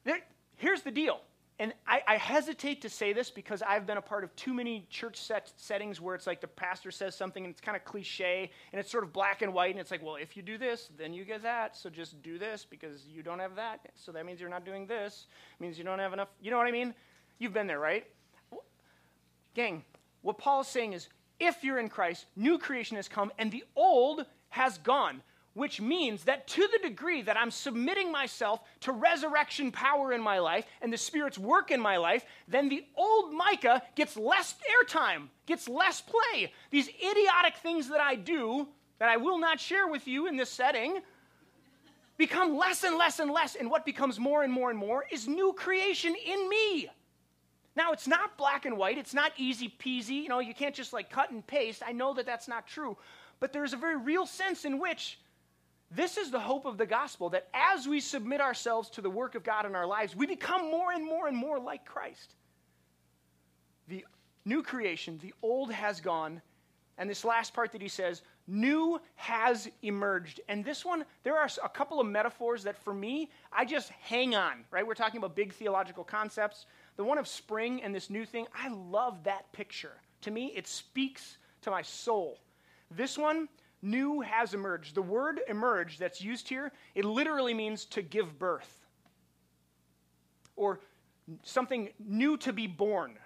There, 0.04 0.20
Here's 0.58 0.84
the 0.84 0.92
deal 0.92 1.20
and 1.60 1.74
I, 1.86 2.02
I, 2.08 2.16
hesitate 2.16 2.82
to 2.84 2.90
say 2.90 3.12
this 3.12 3.30
because 3.30 3.62
I've 3.62 3.86
been 3.86 3.98
a 3.98 4.02
part 4.02 4.24
of 4.24 4.34
too 4.38 4.54
many 4.54 4.88
church 4.90 5.18
set, 5.18 5.52
settings 5.58 6.00
where 6.00 6.16
it's 6.16 6.26
like 6.26 6.40
the 6.40 6.48
pastor 6.48 6.90
says 6.90 7.16
something 7.16 7.44
and 7.44 7.52
it's 7.52 7.60
kind 7.60 7.76
of 7.76 7.84
cliche 7.84 8.50
and 8.72 8.80
it's 8.80 8.90
sort 8.90 9.04
of 9.04 9.12
black 9.12 9.42
and 9.42 9.54
white 9.54 9.72
and 9.72 9.80
it's 9.80 9.92
like, 9.92 10.02
well, 10.02 10.16
if 10.16 10.38
you 10.38 10.42
do 10.42 10.58
this, 10.58 10.90
then 10.98 11.14
you 11.14 11.26
get 11.26 11.44
that. 11.44 11.76
So 11.76 11.90
just 11.90 12.22
do 12.24 12.40
this 12.40 12.66
because 12.68 13.06
you 13.08 13.22
don't 13.24 13.40
have 13.40 13.56
that. 13.56 13.82
So 13.96 14.14
that 14.14 14.26
means 14.26 14.40
you're 14.40 14.50
not 14.50 14.66
doing 14.66 14.88
this. 14.88 15.28
It 15.60 15.62
means 15.62 15.78
you 15.78 15.84
don't 15.84 16.00
have 16.00 16.14
enough. 16.14 16.30
You 16.42 16.50
know 16.50 16.58
what 16.58 16.68
I 16.68 16.72
mean? 16.72 16.96
You've 17.40 17.54
been 17.54 17.68
there, 17.68 17.80
right? 17.80 18.06
Gang, 19.54 19.84
what 20.22 20.38
Paul 20.38 20.62
is 20.62 20.68
saying 20.68 20.94
is 20.94 21.10
if 21.42 21.62
you're 21.62 21.80
in 21.80 21.90
Christ, 21.90 22.26
new 22.38 22.58
creation 22.58 22.96
has 22.96 23.10
come 23.10 23.34
and 23.38 23.52
the 23.52 23.66
old 23.76 24.26
has 24.48 24.78
gone 24.78 25.22
which 25.60 25.82
means 25.82 26.24
that 26.24 26.48
to 26.48 26.66
the 26.72 26.88
degree 26.88 27.22
that 27.22 27.36
I'm 27.36 27.52
submitting 27.52 28.14
myself 28.14 28.62
to 28.80 28.94
resurrection 28.94 29.74
power 29.74 30.14
in 30.14 30.22
my 30.22 30.40
life 30.40 30.66
and 30.82 30.92
the 30.92 30.98
Spirit's 30.98 31.38
work 31.38 31.70
in 31.70 31.82
my 31.82 31.98
life, 31.98 32.26
then 32.48 32.70
the 32.70 32.86
old 32.96 33.34
Micah 33.34 33.82
gets 33.94 34.16
less 34.16 34.56
airtime, 34.72 35.28
gets 35.46 35.68
less 35.68 36.02
play. 36.02 36.54
These 36.72 36.88
idiotic 36.88 37.58
things 37.58 37.90
that 37.90 38.00
I 38.00 38.16
do, 38.16 38.70
that 39.00 39.10
I 39.10 39.18
will 39.18 39.38
not 39.38 39.60
share 39.60 39.90
with 39.90 40.08
you 40.08 40.28
in 40.28 40.38
this 40.38 40.50
setting, 40.50 41.02
become 42.18 42.56
less 42.56 42.86
and 42.86 42.98
less 42.98 43.20
and 43.20 43.30
less. 43.30 43.56
And 43.56 43.70
what 43.70 43.86
becomes 43.86 44.18
more 44.18 44.44
and 44.44 44.54
more 44.54 44.70
and 44.70 44.80
more 44.80 45.04
is 45.12 45.28
new 45.28 45.52
creation 45.52 46.16
in 46.16 46.48
me. 46.48 46.88
Now, 47.76 47.92
it's 47.92 48.08
not 48.08 48.38
black 48.38 48.66
and 48.66 48.78
white, 48.78 48.98
it's 48.98 49.14
not 49.14 49.34
easy 49.36 49.74
peasy. 49.78 50.24
You 50.24 50.30
know, 50.30 50.40
you 50.40 50.54
can't 50.54 50.74
just 50.74 50.94
like 50.94 51.10
cut 51.10 51.32
and 51.32 51.46
paste. 51.46 51.84
I 51.86 51.92
know 51.92 52.14
that 52.14 52.26
that's 52.26 52.48
not 52.48 52.66
true. 52.66 52.96
But 53.42 53.52
there's 53.52 53.74
a 53.74 53.78
very 53.78 53.98
real 53.98 54.26
sense 54.26 54.64
in 54.64 54.80
which 54.80 55.20
this 55.92 56.18
is 56.18 56.30
the 56.30 56.40
hope 56.40 56.66
of 56.66 56.78
the 56.78 56.86
gospel 56.86 57.30
that 57.32 57.48
as 57.54 57.88
we 57.88 58.00
submit 58.00 58.42
ourselves 58.42 58.90
to 58.92 59.02
the 59.02 59.10
work 59.10 59.36
of 59.36 59.44
God 59.44 59.66
in 59.66 59.76
our 59.76 59.88
lives, 59.88 60.16
we 60.16 60.28
become 60.28 60.70
more 60.70 60.92
and 60.92 61.04
more 61.04 61.28
and 61.28 61.36
more 61.36 61.60
like 61.60 61.86
Christ. 61.86 62.36
The 63.88 64.06
new 64.46 64.62
creation, 64.62 65.20
the 65.22 65.34
old 65.42 65.72
has 65.72 66.00
gone. 66.00 66.42
And 67.00 67.10
this 67.10 67.26
last 67.26 67.54
part 67.54 67.72
that 67.72 67.82
he 67.82 67.88
says, 67.88 68.22
new 68.46 69.00
has 69.16 69.70
emerged. 69.82 70.42
And 70.48 70.64
this 70.64 70.86
one, 70.86 71.06
there 71.24 71.38
are 71.38 71.50
a 71.64 71.70
couple 71.70 72.00
of 72.00 72.06
metaphors 72.06 72.64
that 72.66 72.78
for 72.78 72.94
me, 72.94 73.32
I 73.52 73.66
just 73.66 73.90
hang 73.90 74.36
on, 74.36 74.66
right? 74.70 74.86
We're 74.86 74.96
talking 74.96 75.18
about 75.18 75.36
big 75.36 75.54
theological 75.54 76.04
concepts. 76.04 76.66
The 76.98 77.04
one 77.04 77.18
of 77.18 77.28
spring 77.28 77.82
and 77.82 77.96
this 77.96 78.10
new 78.10 78.26
thing, 78.26 78.46
I 78.54 78.70
love 78.70 79.24
that 79.24 79.52
picture. 79.54 79.94
To 80.22 80.32
me, 80.32 80.52
it 80.56 80.68
speaks 80.68 81.38
to 81.62 81.72
my 81.72 81.82
soul. 81.82 82.38
This 82.92 83.18
one, 83.18 83.48
new 83.82 84.22
has 84.22 84.54
emerged. 84.54 84.96
The 84.96 85.02
word 85.02 85.42
emerge 85.48 85.98
that's 85.98 86.22
used 86.22 86.50
here, 86.50 86.72
it 86.96 87.06
literally 87.06 87.54
means 87.54 87.86
to 87.86 88.02
give 88.02 88.38
birth 88.38 88.86
or 90.56 90.80
something 91.44 91.90
new 92.00 92.38
to 92.38 92.54
be 92.54 92.68
born. 92.68 93.18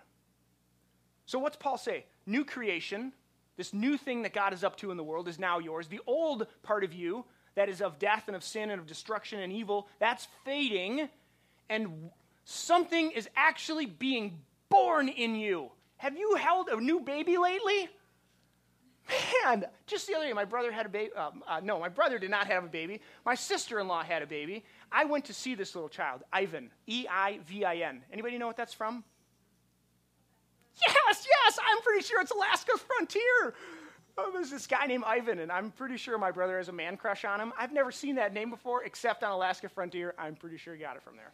So, 1.25 1.39
what's 1.39 1.57
Paul 1.57 1.77
say? 1.77 2.05
New 2.25 2.45
creation, 2.45 3.13
this 3.57 3.73
new 3.73 3.97
thing 3.97 4.23
that 4.23 4.33
God 4.33 4.53
is 4.53 4.63
up 4.63 4.77
to 4.77 4.91
in 4.91 4.97
the 4.97 5.03
world, 5.03 5.27
is 5.27 5.39
now 5.39 5.59
yours. 5.59 5.87
The 5.87 6.01
old 6.05 6.47
part 6.61 6.83
of 6.83 6.93
you, 6.93 7.25
that 7.55 7.69
is 7.69 7.81
of 7.81 7.99
death 7.99 8.25
and 8.27 8.35
of 8.35 8.43
sin 8.43 8.69
and 8.69 8.79
of 8.79 8.87
destruction 8.87 9.39
and 9.39 9.51
evil, 9.51 9.87
that's 9.99 10.27
fading, 10.45 11.09
and 11.69 12.09
something 12.45 13.11
is 13.11 13.29
actually 13.35 13.85
being 13.85 14.39
born 14.69 15.07
in 15.07 15.35
you. 15.35 15.71
Have 15.97 16.17
you 16.17 16.35
held 16.35 16.67
a 16.67 16.79
new 16.79 16.99
baby 16.99 17.37
lately? 17.37 17.89
Man, 19.09 19.65
just 19.85 20.07
the 20.07 20.15
other 20.15 20.25
day, 20.25 20.33
my 20.33 20.45
brother 20.45 20.71
had 20.71 20.85
a 20.85 20.89
baby. 20.89 21.11
Uh, 21.15 21.31
uh, 21.47 21.59
no, 21.61 21.79
my 21.79 21.89
brother 21.89 22.17
did 22.17 22.31
not 22.31 22.47
have 22.47 22.63
a 22.63 22.67
baby. 22.67 23.01
My 23.25 23.35
sister 23.35 23.79
in 23.79 23.87
law 23.87 24.01
had 24.01 24.21
a 24.21 24.27
baby. 24.27 24.63
I 24.91 25.05
went 25.05 25.25
to 25.25 25.33
see 25.33 25.55
this 25.55 25.75
little 25.75 25.89
child, 25.89 26.23
Eivin, 26.33 26.69
E 26.87 27.05
I 27.09 27.39
V 27.45 27.65
I 27.65 27.75
N. 27.77 28.01
Anybody 28.11 28.37
know 28.37 28.47
what 28.47 28.55
that's 28.55 28.73
from? 28.73 29.03
Yes, 30.87 31.27
yes, 31.29 31.59
I'm 31.69 31.81
pretty 31.81 32.03
sure 32.03 32.21
it's 32.21 32.31
Alaska's 32.31 32.81
Frontier. 32.81 33.53
Oh, 34.17 34.31
there's 34.31 34.49
this 34.49 34.67
guy 34.67 34.85
named 34.85 35.03
Eivin, 35.03 35.39
and 35.41 35.51
I'm 35.51 35.71
pretty 35.71 35.97
sure 35.97 36.17
my 36.17 36.31
brother 36.31 36.57
has 36.57 36.69
a 36.69 36.71
man 36.71 36.97
crush 36.97 37.25
on 37.25 37.41
him. 37.41 37.51
I've 37.57 37.73
never 37.73 37.91
seen 37.91 38.15
that 38.15 38.33
name 38.33 38.49
before, 38.49 38.83
except 38.83 39.23
on 39.23 39.31
Alaska 39.31 39.69
Frontier. 39.69 40.13
I'm 40.17 40.35
pretty 40.35 40.57
sure 40.57 40.73
he 40.73 40.81
got 40.81 40.95
it 40.95 41.03
from 41.03 41.15
there. 41.15 41.31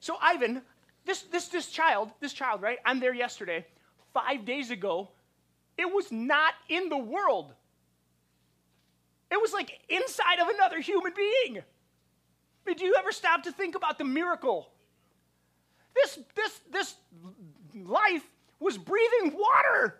So 0.00 0.14
Eivin, 0.16 0.62
this 1.04 1.22
this 1.22 1.48
this 1.48 1.68
child, 1.68 2.10
this 2.20 2.32
child, 2.32 2.62
right? 2.62 2.78
I'm 2.84 3.00
there 3.00 3.14
yesterday. 3.14 3.66
Five 4.14 4.44
days 4.44 4.70
ago, 4.70 5.08
it 5.80 5.90
was 5.92 6.12
not 6.12 6.52
in 6.68 6.90
the 6.90 6.98
world. 6.98 7.54
It 9.30 9.40
was 9.40 9.52
like 9.52 9.78
inside 9.88 10.38
of 10.40 10.48
another 10.48 10.78
human 10.80 11.12
being. 11.16 11.62
Do 12.66 12.84
you 12.84 12.94
ever 12.98 13.10
stop 13.10 13.44
to 13.44 13.52
think 13.52 13.74
about 13.74 13.98
the 13.98 14.04
miracle? 14.04 14.70
This, 15.94 16.18
this, 16.36 16.60
this 16.70 16.94
life 17.74 18.22
was 18.60 18.76
breathing 18.76 19.36
water, 19.36 19.96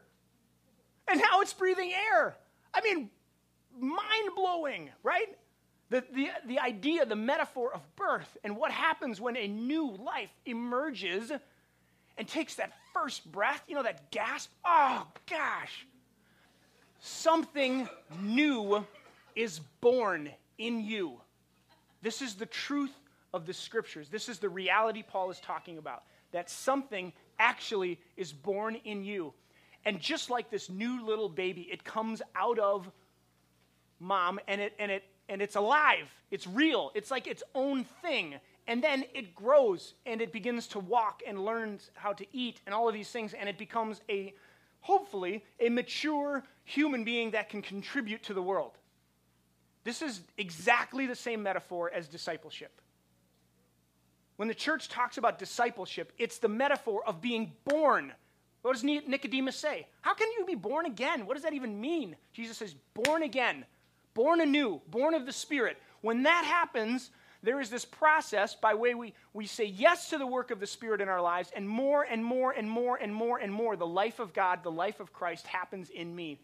and 1.08 1.18
now 1.18 1.40
it's 1.40 1.54
breathing 1.54 1.92
air. 2.12 2.36
I 2.74 2.80
mean, 2.82 3.10
mind 3.78 4.30
blowing, 4.36 4.90
right? 5.02 5.36
The, 5.88 6.04
the, 6.12 6.28
the 6.46 6.58
idea, 6.60 7.06
the 7.06 7.16
metaphor 7.16 7.74
of 7.74 7.80
birth, 7.96 8.36
and 8.44 8.56
what 8.56 8.70
happens 8.70 9.20
when 9.20 9.36
a 9.36 9.48
new 9.48 9.96
life 9.96 10.30
emerges 10.44 11.32
and 12.18 12.28
takes 12.28 12.56
that 12.56 12.72
first 12.92 13.30
breath, 13.30 13.62
you 13.68 13.74
know, 13.74 13.82
that 13.82 14.10
gasp, 14.10 14.50
oh 14.64 15.06
gosh, 15.28 15.86
something 17.00 17.88
new 18.20 18.84
is 19.34 19.60
born 19.80 20.30
in 20.58 20.80
you. 20.80 21.20
This 22.02 22.22
is 22.22 22.34
the 22.34 22.46
truth 22.46 22.92
of 23.32 23.46
the 23.46 23.52
scriptures. 23.52 24.08
This 24.08 24.28
is 24.28 24.38
the 24.38 24.48
reality 24.48 25.02
Paul 25.06 25.30
is 25.30 25.40
talking 25.40 25.78
about 25.78 26.04
that 26.32 26.48
something 26.48 27.12
actually 27.38 27.98
is 28.16 28.32
born 28.32 28.76
in 28.84 29.04
you. 29.04 29.32
And 29.84 30.00
just 30.00 30.30
like 30.30 30.50
this 30.50 30.68
new 30.68 31.04
little 31.04 31.28
baby, 31.28 31.62
it 31.70 31.84
comes 31.84 32.22
out 32.36 32.58
of 32.58 32.90
mom 33.98 34.38
and 34.46 34.60
it 34.60 34.74
and 34.78 34.90
it 34.90 35.04
and 35.28 35.40
it's 35.40 35.56
alive. 35.56 36.12
It's 36.30 36.46
real. 36.46 36.90
It's 36.94 37.10
like 37.10 37.26
its 37.26 37.42
own 37.54 37.84
thing. 38.02 38.34
And 38.66 38.82
then 38.82 39.04
it 39.14 39.34
grows 39.34 39.94
and 40.06 40.20
it 40.20 40.32
begins 40.32 40.66
to 40.68 40.78
walk 40.78 41.22
and 41.26 41.44
learns 41.44 41.90
how 41.94 42.12
to 42.12 42.26
eat 42.32 42.60
and 42.66 42.74
all 42.74 42.88
of 42.88 42.94
these 42.94 43.10
things, 43.10 43.34
and 43.34 43.48
it 43.48 43.58
becomes 43.58 44.00
a, 44.08 44.34
hopefully, 44.80 45.44
a 45.58 45.68
mature 45.68 46.44
human 46.64 47.02
being 47.04 47.32
that 47.32 47.48
can 47.48 47.62
contribute 47.62 48.22
to 48.24 48.34
the 48.34 48.42
world. 48.42 48.78
This 49.82 50.02
is 50.02 50.20
exactly 50.36 51.06
the 51.06 51.16
same 51.16 51.42
metaphor 51.42 51.90
as 51.92 52.06
discipleship. 52.06 52.80
When 54.36 54.48
the 54.48 54.54
church 54.54 54.88
talks 54.88 55.18
about 55.18 55.38
discipleship, 55.38 56.12
it's 56.16 56.38
the 56.38 56.48
metaphor 56.48 57.02
of 57.06 57.20
being 57.20 57.52
born. 57.64 58.12
What 58.62 58.72
does 58.74 58.84
Nicodemus 58.84 59.56
say? 59.56 59.86
How 60.02 60.14
can 60.14 60.28
you 60.38 60.44
be 60.44 60.54
born 60.54 60.86
again? 60.86 61.26
What 61.26 61.34
does 61.34 61.42
that 61.42 61.54
even 61.54 61.80
mean? 61.80 62.14
Jesus 62.32 62.58
says, 62.58 62.74
born 62.94 63.22
again, 63.22 63.64
born 64.14 64.40
anew, 64.40 64.80
born 64.88 65.14
of 65.14 65.26
the 65.26 65.32
Spirit. 65.32 65.78
When 66.02 66.22
that 66.24 66.44
happens, 66.44 67.10
there 67.42 67.60
is 67.60 67.70
this 67.70 67.84
process 67.84 68.54
by 68.54 68.74
way 68.74 68.94
we, 68.94 69.14
we 69.32 69.46
say 69.46 69.64
yes 69.64 70.10
to 70.10 70.18
the 70.18 70.26
work 70.26 70.50
of 70.50 70.60
the 70.60 70.66
Spirit 70.66 71.00
in 71.00 71.08
our 71.08 71.22
lives, 71.22 71.50
and 71.54 71.68
more 71.68 72.02
and 72.02 72.24
more 72.24 72.52
and 72.52 72.68
more 72.68 72.96
and 72.96 73.14
more 73.14 73.38
and 73.38 73.52
more, 73.52 73.76
the 73.76 73.86
life 73.86 74.18
of 74.18 74.32
God, 74.32 74.62
the 74.62 74.70
life 74.70 75.00
of 75.00 75.12
Christ 75.12 75.46
happens 75.46 75.90
in 75.90 76.14
me. 76.14 76.40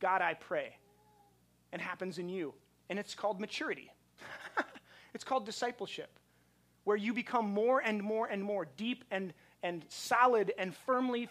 God, 0.00 0.22
I 0.22 0.34
pray. 0.34 0.76
And 1.72 1.80
happens 1.80 2.18
in 2.18 2.28
you. 2.28 2.54
And 2.88 2.98
it's 2.98 3.14
called 3.14 3.40
maturity. 3.40 3.90
it's 5.14 5.24
called 5.24 5.46
discipleship, 5.46 6.18
where 6.84 6.96
you 6.96 7.14
become 7.14 7.46
more 7.46 7.80
and 7.80 8.02
more 8.02 8.26
and 8.26 8.42
more 8.42 8.66
deep 8.76 9.04
and 9.10 9.32
and 9.62 9.84
solid 9.88 10.52
and 10.58 10.74
firmly 10.74 11.28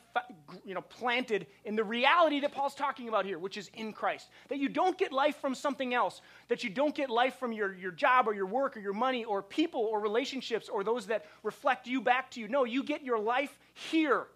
you 0.64 0.74
know, 0.74 0.82
planted 0.82 1.48
in 1.66 1.76
the 1.76 1.84
reality 1.84 2.40
that 2.40 2.54
Paul's 2.54 2.76
talking 2.76 3.10
about 3.10 3.26
here, 3.26 3.38
which 3.38 3.58
is 3.58 3.70
in 3.74 3.92
Christ. 3.92 4.30
That 4.50 4.58
you 4.58 4.70
don't 4.70 4.98
get 4.98 5.12
life 5.12 5.36
from 5.38 5.54
something 5.54 5.94
else, 5.94 6.22
that 6.48 6.64
you 6.64 6.70
don't 6.70 6.96
get 6.96 7.10
life 7.10 7.36
from 7.38 7.52
your, 7.52 7.74
your 7.74 7.92
job 7.92 8.28
or 8.28 8.34
your 8.34 8.46
work 8.46 8.78
or 8.78 8.80
your 8.80 8.94
money 8.94 9.26
or 9.26 9.42
people 9.42 9.82
or 9.82 10.00
relationships 10.00 10.70
or 10.70 10.84
those 10.84 11.08
that 11.08 11.26
reflect 11.44 11.88
you 11.88 12.02
back 12.02 12.32
to 12.32 12.40
you. 12.40 12.48
No, 12.48 12.64
you 12.64 12.84
get 12.84 13.04
your 13.04 13.20
life 13.20 13.58
here 13.74 14.28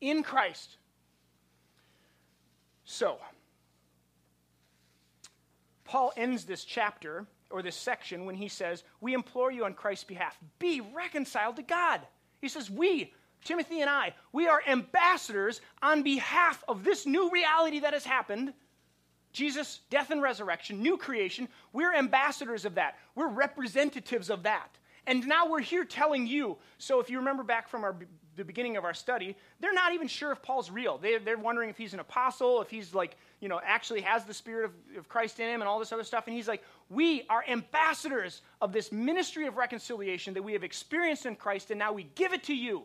in 0.00 0.22
Christ. 0.22 0.76
So, 2.84 3.18
Paul 5.84 6.12
ends 6.16 6.44
this 6.44 6.64
chapter 6.64 7.26
or 7.50 7.62
this 7.62 7.76
section 7.76 8.24
when 8.24 8.36
he 8.36 8.48
says, 8.48 8.84
We 9.00 9.12
implore 9.12 9.52
you 9.52 9.64
on 9.64 9.74
Christ's 9.74 10.04
behalf, 10.04 10.38
be 10.58 10.80
reconciled 10.80 11.56
to 11.56 11.62
God. 11.62 12.00
He 12.40 12.48
says, 12.48 12.70
We, 12.70 13.12
Timothy 13.44 13.80
and 13.80 13.90
I, 13.90 14.14
we 14.32 14.48
are 14.48 14.62
ambassadors 14.66 15.60
on 15.82 16.02
behalf 16.02 16.62
of 16.68 16.84
this 16.84 17.06
new 17.06 17.30
reality 17.30 17.80
that 17.80 17.92
has 17.92 18.04
happened. 18.04 18.52
Jesus' 19.32 19.80
death 19.90 20.10
and 20.10 20.20
resurrection, 20.20 20.82
new 20.82 20.96
creation. 20.96 21.48
We're 21.72 21.94
ambassadors 21.94 22.64
of 22.64 22.74
that. 22.74 22.98
We're 23.14 23.28
representatives 23.28 24.28
of 24.28 24.42
that. 24.42 24.76
And 25.06 25.26
now 25.26 25.48
we're 25.48 25.60
here 25.60 25.84
telling 25.84 26.26
you. 26.26 26.58
So, 26.78 27.00
if 27.00 27.08
you 27.08 27.18
remember 27.18 27.42
back 27.42 27.68
from 27.68 27.84
our, 27.84 27.96
the 28.36 28.44
beginning 28.44 28.76
of 28.76 28.84
our 28.84 28.94
study, 28.94 29.36
they're 29.60 29.72
not 29.72 29.94
even 29.94 30.08
sure 30.08 30.32
if 30.32 30.42
Paul's 30.42 30.70
real. 30.70 30.98
They, 30.98 31.18
they're 31.18 31.38
wondering 31.38 31.70
if 31.70 31.78
he's 31.78 31.94
an 31.94 32.00
apostle, 32.00 32.60
if 32.60 32.70
he's 32.70 32.94
like 32.94 33.16
you 33.40 33.48
know, 33.48 33.60
actually 33.64 34.02
has 34.02 34.24
the 34.24 34.34
Spirit 34.34 34.66
of, 34.66 34.98
of 34.98 35.08
Christ 35.08 35.40
in 35.40 35.48
him 35.48 35.60
and 35.60 35.68
all 35.68 35.78
this 35.78 35.92
other 35.92 36.04
stuff. 36.04 36.26
And 36.26 36.36
he's 36.36 36.48
like, 36.48 36.62
we 36.90 37.24
are 37.28 37.44
ambassadors 37.48 38.42
of 38.60 38.72
this 38.72 38.92
ministry 38.92 39.46
of 39.46 39.56
reconciliation 39.56 40.34
that 40.34 40.42
we 40.42 40.52
have 40.52 40.64
experienced 40.64 41.26
in 41.26 41.36
Christ, 41.36 41.70
and 41.70 41.78
now 41.78 41.92
we 41.92 42.04
give 42.14 42.32
it 42.32 42.44
to 42.44 42.54
you. 42.54 42.84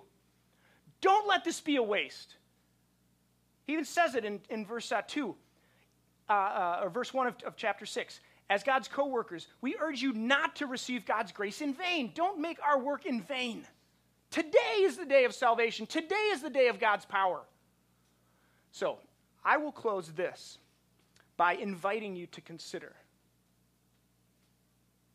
Don't 1.01 1.27
let 1.27 1.43
this 1.43 1.59
be 1.59 1.75
a 1.75 1.83
waste. 1.83 2.35
He 3.67 3.73
even 3.73 3.85
says 3.85 4.15
it 4.15 4.23
in, 4.23 4.39
in 4.49 4.65
verse 4.65 4.91
uh, 4.91 5.01
2, 5.05 5.35
uh, 6.29 6.33
uh, 6.33 6.79
or 6.83 6.89
verse 6.89 7.13
1 7.13 7.27
of, 7.27 7.35
of 7.45 7.55
chapter 7.57 7.85
6. 7.85 8.19
As 8.49 8.63
God's 8.63 8.87
co 8.87 9.07
workers, 9.07 9.47
we 9.61 9.75
urge 9.79 10.01
you 10.01 10.13
not 10.13 10.55
to 10.57 10.67
receive 10.67 11.05
God's 11.05 11.31
grace 11.31 11.61
in 11.61 11.73
vain. 11.73 12.11
Don't 12.13 12.39
make 12.39 12.59
our 12.63 12.79
work 12.79 13.05
in 13.05 13.21
vain. 13.21 13.65
Today 14.29 14.81
is 14.81 14.97
the 14.97 15.05
day 15.05 15.25
of 15.25 15.33
salvation. 15.33 15.87
Today 15.87 16.29
is 16.31 16.41
the 16.41 16.49
day 16.49 16.67
of 16.67 16.79
God's 16.79 17.05
power. 17.05 17.41
So, 18.71 18.99
I 19.45 19.57
will 19.57 19.71
close 19.71 20.11
this 20.11 20.57
by 21.37 21.53
inviting 21.53 22.15
you 22.15 22.27
to 22.27 22.41
consider 22.41 22.93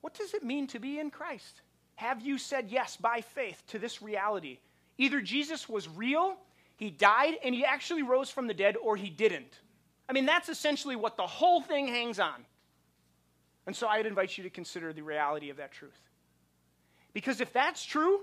what 0.01 0.15
does 0.15 0.35
it 0.35 0.43
mean 0.43 0.67
to 0.69 0.79
be 0.79 0.99
in 0.99 1.11
Christ? 1.11 1.61
Have 1.97 2.23
you 2.23 2.39
said 2.39 2.71
yes 2.71 2.97
by 2.97 3.21
faith 3.21 3.63
to 3.69 3.79
this 3.79 4.01
reality? 4.01 4.59
Either 4.97 5.21
Jesus 5.21 5.69
was 5.69 5.89
real, 5.89 6.37
he 6.77 6.91
died, 6.91 7.35
and 7.45 7.55
he 7.55 7.65
actually 7.65 8.03
rose 8.03 8.31
from 8.31 8.47
the 8.47 8.55
dead, 8.55 8.77
or 8.83 8.97
he 8.97 9.11
didn't. 9.11 9.61
I 10.09 10.13
mean, 10.13 10.27
that's 10.27 10.49
essentially 10.49 10.97
what 10.97 11.17
the 11.17 11.27
whole 11.27 11.61
thing 11.61 11.87
hangs 11.87 12.19
on. 12.19 12.47
And 13.67 13.77
so 13.77 13.87
I'd 13.87 14.07
invite 14.07 14.39
you 14.39 14.45
to 14.45 14.51
consider 14.51 14.93
the 14.93 15.03
reality 15.03 15.51
of 15.51 15.59
that 15.59 15.73
truth. 15.73 16.01
Because 17.13 17.41
if 17.41 17.53
that's 17.53 17.85
true, 17.85 18.21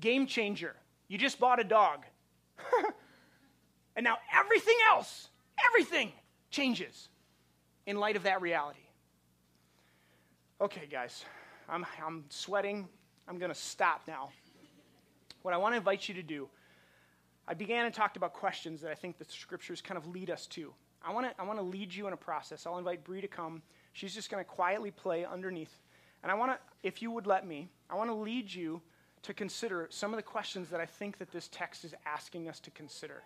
game 0.00 0.26
changer. 0.26 0.76
You 1.08 1.16
just 1.16 1.40
bought 1.40 1.60
a 1.60 1.64
dog. 1.64 2.04
and 3.96 4.04
now 4.04 4.18
everything 4.32 4.76
else, 4.90 5.28
everything 5.68 6.12
changes 6.50 7.08
in 7.86 7.98
light 7.98 8.16
of 8.16 8.22
that 8.24 8.40
reality. 8.40 8.80
Okay, 10.60 10.86
guys, 10.90 11.24
I'm, 11.68 11.84
I'm 12.04 12.24
sweating. 12.28 12.88
I'm 13.26 13.38
going 13.38 13.52
to 13.52 13.58
stop 13.58 14.02
now. 14.06 14.30
What 15.42 15.54
I 15.54 15.56
want 15.56 15.72
to 15.72 15.76
invite 15.76 16.08
you 16.08 16.14
to 16.14 16.22
do, 16.22 16.48
I 17.48 17.54
began 17.54 17.86
and 17.86 17.94
talked 17.94 18.16
about 18.16 18.32
questions 18.32 18.80
that 18.82 18.90
I 18.90 18.94
think 18.94 19.18
the 19.18 19.24
scriptures 19.24 19.80
kind 19.80 19.98
of 19.98 20.06
lead 20.06 20.30
us 20.30 20.46
to. 20.48 20.72
I 21.04 21.12
want 21.12 21.26
to 21.26 21.40
I 21.40 21.44
want 21.44 21.58
to 21.58 21.64
lead 21.64 21.94
you 21.94 22.06
in 22.06 22.12
a 22.12 22.16
process. 22.16 22.66
I'll 22.66 22.78
invite 22.78 23.04
Bree 23.04 23.20
to 23.20 23.28
come. 23.28 23.62
She's 23.92 24.14
just 24.14 24.30
going 24.30 24.44
to 24.44 24.48
quietly 24.48 24.90
play 24.90 25.24
underneath. 25.24 25.72
And 26.22 26.32
I 26.32 26.34
want 26.34 26.52
to, 26.52 26.58
if 26.82 27.00
you 27.00 27.10
would 27.12 27.26
let 27.26 27.46
me, 27.46 27.68
I 27.88 27.94
want 27.94 28.10
to 28.10 28.14
lead 28.14 28.52
you 28.52 28.82
to 29.22 29.32
consider 29.32 29.86
some 29.90 30.12
of 30.12 30.16
the 30.16 30.22
questions 30.22 30.68
that 30.70 30.80
I 30.80 30.86
think 30.86 31.18
that 31.18 31.30
this 31.30 31.48
text 31.52 31.84
is 31.84 31.94
asking 32.04 32.48
us 32.48 32.58
to 32.60 32.70
consider. 32.72 33.22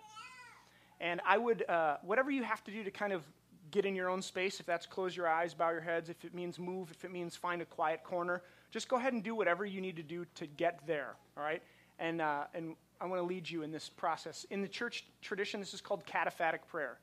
And 1.01 1.21
I 1.27 1.39
would, 1.39 1.69
uh, 1.69 1.97
whatever 2.03 2.31
you 2.31 2.43
have 2.43 2.63
to 2.65 2.71
do 2.71 2.85
to 2.85 2.91
kind 2.91 3.13
of 3.13 3.23
get 3.71 3.85
in 3.85 3.95
your 3.95 4.11
own 4.11 4.21
space, 4.21 4.61
if 4.61 4.67
that's 4.67 4.87
close 4.87 5.17
your 5.17 5.29
eyes, 5.29 5.55
bow 5.55 5.71
your 5.71 5.81
heads, 5.81 6.11
if 6.11 6.25
it 6.25 6.35
means 6.35 6.59
move, 6.59 6.91
if 6.91 7.05
it 7.05 7.13
means 7.13 7.37
find 7.37 7.63
a 7.63 7.65
quiet 7.65 8.03
corner, 8.03 8.43
just 8.71 8.89
go 8.89 8.97
ahead 8.97 9.13
and 9.13 9.23
do 9.23 9.35
whatever 9.35 9.65
you 9.65 9.81
need 9.81 9.97
to 9.97 10.03
do 10.03 10.27
to 10.35 10.47
get 10.47 10.81
there, 10.87 11.15
all 11.37 11.43
right? 11.43 11.63
And, 11.99 12.21
uh, 12.21 12.45
and 12.55 12.75
I 13.01 13.07
want 13.07 13.21
to 13.21 13.27
lead 13.27 13.49
you 13.49 13.63
in 13.63 13.71
this 13.71 13.89
process. 13.89 14.45
In 14.51 14.61
the 14.61 14.69
church 14.69 15.05
tradition, 15.23 15.61
this 15.61 15.73
is 15.73 15.81
called 15.81 16.05
cataphatic 16.05 16.67
prayer. 16.69 16.99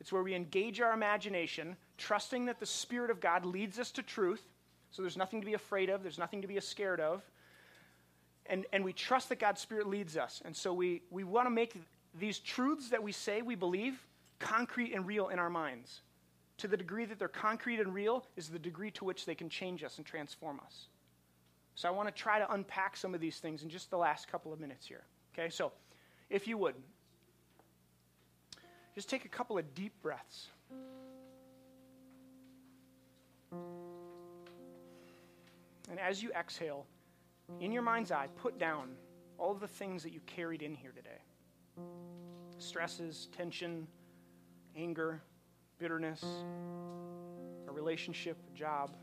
It's 0.00 0.12
where 0.12 0.22
we 0.22 0.34
engage 0.34 0.80
our 0.80 0.92
imagination, 0.92 1.76
trusting 1.96 2.46
that 2.46 2.60
the 2.60 2.66
Spirit 2.66 3.10
of 3.10 3.20
God 3.20 3.44
leads 3.44 3.78
us 3.78 3.90
to 3.92 4.02
truth. 4.02 4.42
So 4.90 5.02
there's 5.02 5.16
nothing 5.16 5.40
to 5.40 5.46
be 5.46 5.54
afraid 5.54 5.88
of, 5.90 6.02
there's 6.02 6.18
nothing 6.18 6.42
to 6.42 6.48
be 6.48 6.58
scared 6.60 7.00
of 7.00 7.22
and, 8.48 8.66
and 8.72 8.84
we 8.84 8.92
trust 8.92 9.28
that 9.28 9.38
God's 9.38 9.60
Spirit 9.60 9.86
leads 9.86 10.16
us. 10.16 10.40
And 10.44 10.56
so 10.56 10.72
we, 10.72 11.02
we 11.10 11.24
want 11.24 11.46
to 11.46 11.50
make 11.50 11.74
these 12.14 12.38
truths 12.38 12.90
that 12.90 13.02
we 13.02 13.12
say 13.12 13.42
we 13.42 13.54
believe 13.54 14.06
concrete 14.38 14.92
and 14.94 15.06
real 15.06 15.28
in 15.28 15.38
our 15.38 15.50
minds. 15.50 16.00
To 16.58 16.68
the 16.68 16.76
degree 16.76 17.04
that 17.04 17.18
they're 17.18 17.28
concrete 17.28 17.80
and 17.80 17.94
real 17.94 18.24
is 18.36 18.48
the 18.48 18.58
degree 18.58 18.90
to 18.92 19.04
which 19.04 19.24
they 19.24 19.34
can 19.34 19.48
change 19.48 19.84
us 19.84 19.98
and 19.98 20.06
transform 20.06 20.60
us. 20.64 20.86
So 21.74 21.88
I 21.88 21.92
want 21.92 22.08
to 22.08 22.14
try 22.14 22.40
to 22.40 22.52
unpack 22.52 22.96
some 22.96 23.14
of 23.14 23.20
these 23.20 23.38
things 23.38 23.62
in 23.62 23.68
just 23.68 23.90
the 23.90 23.98
last 23.98 24.30
couple 24.30 24.52
of 24.52 24.58
minutes 24.58 24.86
here. 24.86 25.04
Okay, 25.32 25.48
so 25.48 25.70
if 26.28 26.48
you 26.48 26.58
would, 26.58 26.74
just 28.94 29.08
take 29.08 29.24
a 29.24 29.28
couple 29.28 29.56
of 29.56 29.74
deep 29.74 29.92
breaths. 30.02 30.48
And 35.90 36.00
as 36.00 36.22
you 36.22 36.32
exhale, 36.32 36.84
in 37.60 37.70
your 37.70 37.82
mind's 37.82 38.10
eye, 38.10 38.26
put 38.36 38.58
down 38.58 38.88
all 39.38 39.52
of 39.52 39.60
the 39.60 39.68
things 39.68 40.02
that 40.02 40.12
you 40.12 40.20
carried 40.26 40.62
in 40.62 40.74
here 40.74 40.90
today 40.90 41.20
stresses, 42.58 43.28
tension, 43.36 43.86
anger, 44.76 45.22
bitterness, 45.78 46.24
a 47.66 47.72
relationship, 47.72 48.36
a 48.52 48.56
job, 48.56 48.96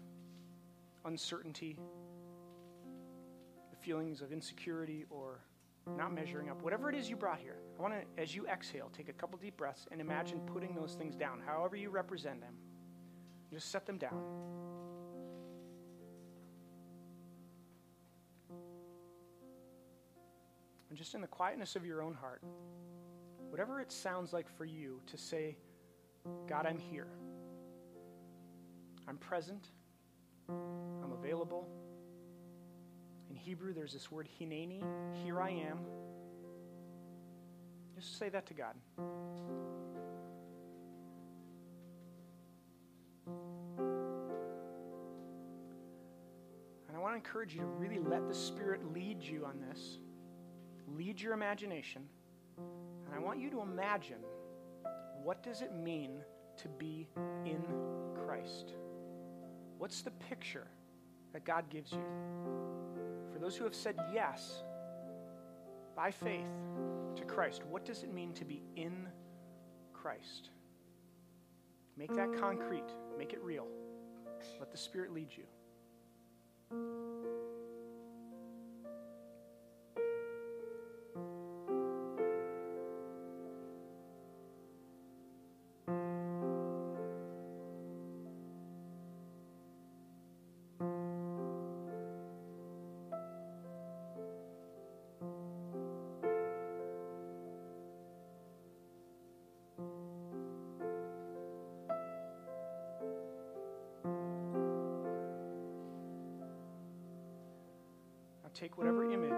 uncertainty, 1.06 1.78
the 3.70 3.78
feelings 3.78 4.22
of 4.22 4.32
insecurity 4.32 5.06
or 5.10 5.40
not 5.98 6.14
measuring 6.14 6.50
up, 6.50 6.62
whatever 6.64 6.90
it 6.90 6.96
is 6.96 7.10
you 7.10 7.16
brought 7.16 7.40
here. 7.40 7.58
I 7.78 7.82
want 7.82 7.94
to, 7.94 8.22
as 8.22 8.34
you 8.34 8.48
exhale, 8.48 8.90
take 8.96 9.08
a 9.08 9.14
couple 9.14 9.38
deep 9.38 9.56
breaths 9.58 9.86
and 9.92 10.02
imagine 10.02 10.40
putting 10.52 10.74
those 10.74 10.94
things 10.94 11.16
down, 11.16 11.42
however 11.46 11.76
you 11.76 11.90
represent 11.90 12.42
them. 12.42 12.56
Just 13.54 13.72
set 13.72 13.86
them 13.86 13.98
down. 13.98 14.20
And 20.96 20.98
just 20.98 21.14
in 21.14 21.20
the 21.20 21.28
quietness 21.28 21.76
of 21.76 21.86
your 21.86 22.02
own 22.02 22.14
heart, 22.14 22.42
whatever 23.50 23.82
it 23.82 23.92
sounds 23.92 24.32
like 24.32 24.48
for 24.48 24.64
you 24.64 25.02
to 25.08 25.18
say, 25.18 25.58
God, 26.48 26.66
I'm 26.66 26.78
here. 26.78 27.10
I'm 29.06 29.18
present. 29.18 29.72
I'm 30.48 31.12
available. 31.12 31.68
In 33.30 33.36
Hebrew, 33.36 33.74
there's 33.74 33.92
this 33.92 34.10
word 34.10 34.30
hineni, 34.40 34.82
here 35.22 35.42
I 35.42 35.50
am. 35.50 35.80
Just 37.94 38.18
say 38.18 38.30
that 38.30 38.46
to 38.46 38.54
God. 38.54 38.76
And 46.88 46.96
I 46.96 47.00
want 47.00 47.12
to 47.12 47.18
encourage 47.18 47.54
you 47.54 47.60
to 47.60 47.68
really 47.68 48.00
let 48.00 48.30
the 48.30 48.34
Spirit 48.34 48.94
lead 48.94 49.22
you 49.22 49.44
on 49.46 49.60
this 49.60 49.98
lead 50.88 51.20
your 51.20 51.34
imagination, 51.34 52.04
and 52.58 53.14
I 53.14 53.20
want 53.20 53.40
you 53.40 53.50
to 53.52 53.62
imagine 53.62 54.20
what 55.24 55.42
does 55.44 55.62
it 55.62 55.74
mean 55.74 56.22
to 56.58 56.68
be 56.68 57.08
in 57.46 57.64
Christ? 58.26 58.74
What's 59.78 60.02
the 60.02 60.12
picture 60.12 60.68
that 61.34 61.44
God 61.46 61.70
gives 61.70 61.92
you? 61.92 62.04
For 63.34 63.40
those 63.40 63.56
who 63.58 63.64
have 63.64 63.76
said 63.76 63.96
yes 64.14 64.64
by 65.96 66.12
faith 66.12 66.48
to 67.16 67.24
Christ, 67.26 67.64
what 67.66 67.86
does 67.86 68.04
it 68.04 68.14
mean 68.14 68.34
to 68.34 68.46
be 68.46 68.62
in 68.76 69.08
Christ? 69.94 70.50
Make 71.98 72.14
that 72.16 72.34
concrete, 72.40 72.84
make 73.18 73.34
it 73.34 73.42
real. 73.42 73.68
Let 74.60 74.72
the 74.72 74.78
Spirit 74.78 75.14
lead 75.14 75.30
you. 75.32 77.25
Take 108.56 108.78
whatever 108.78 109.12
image 109.12 109.32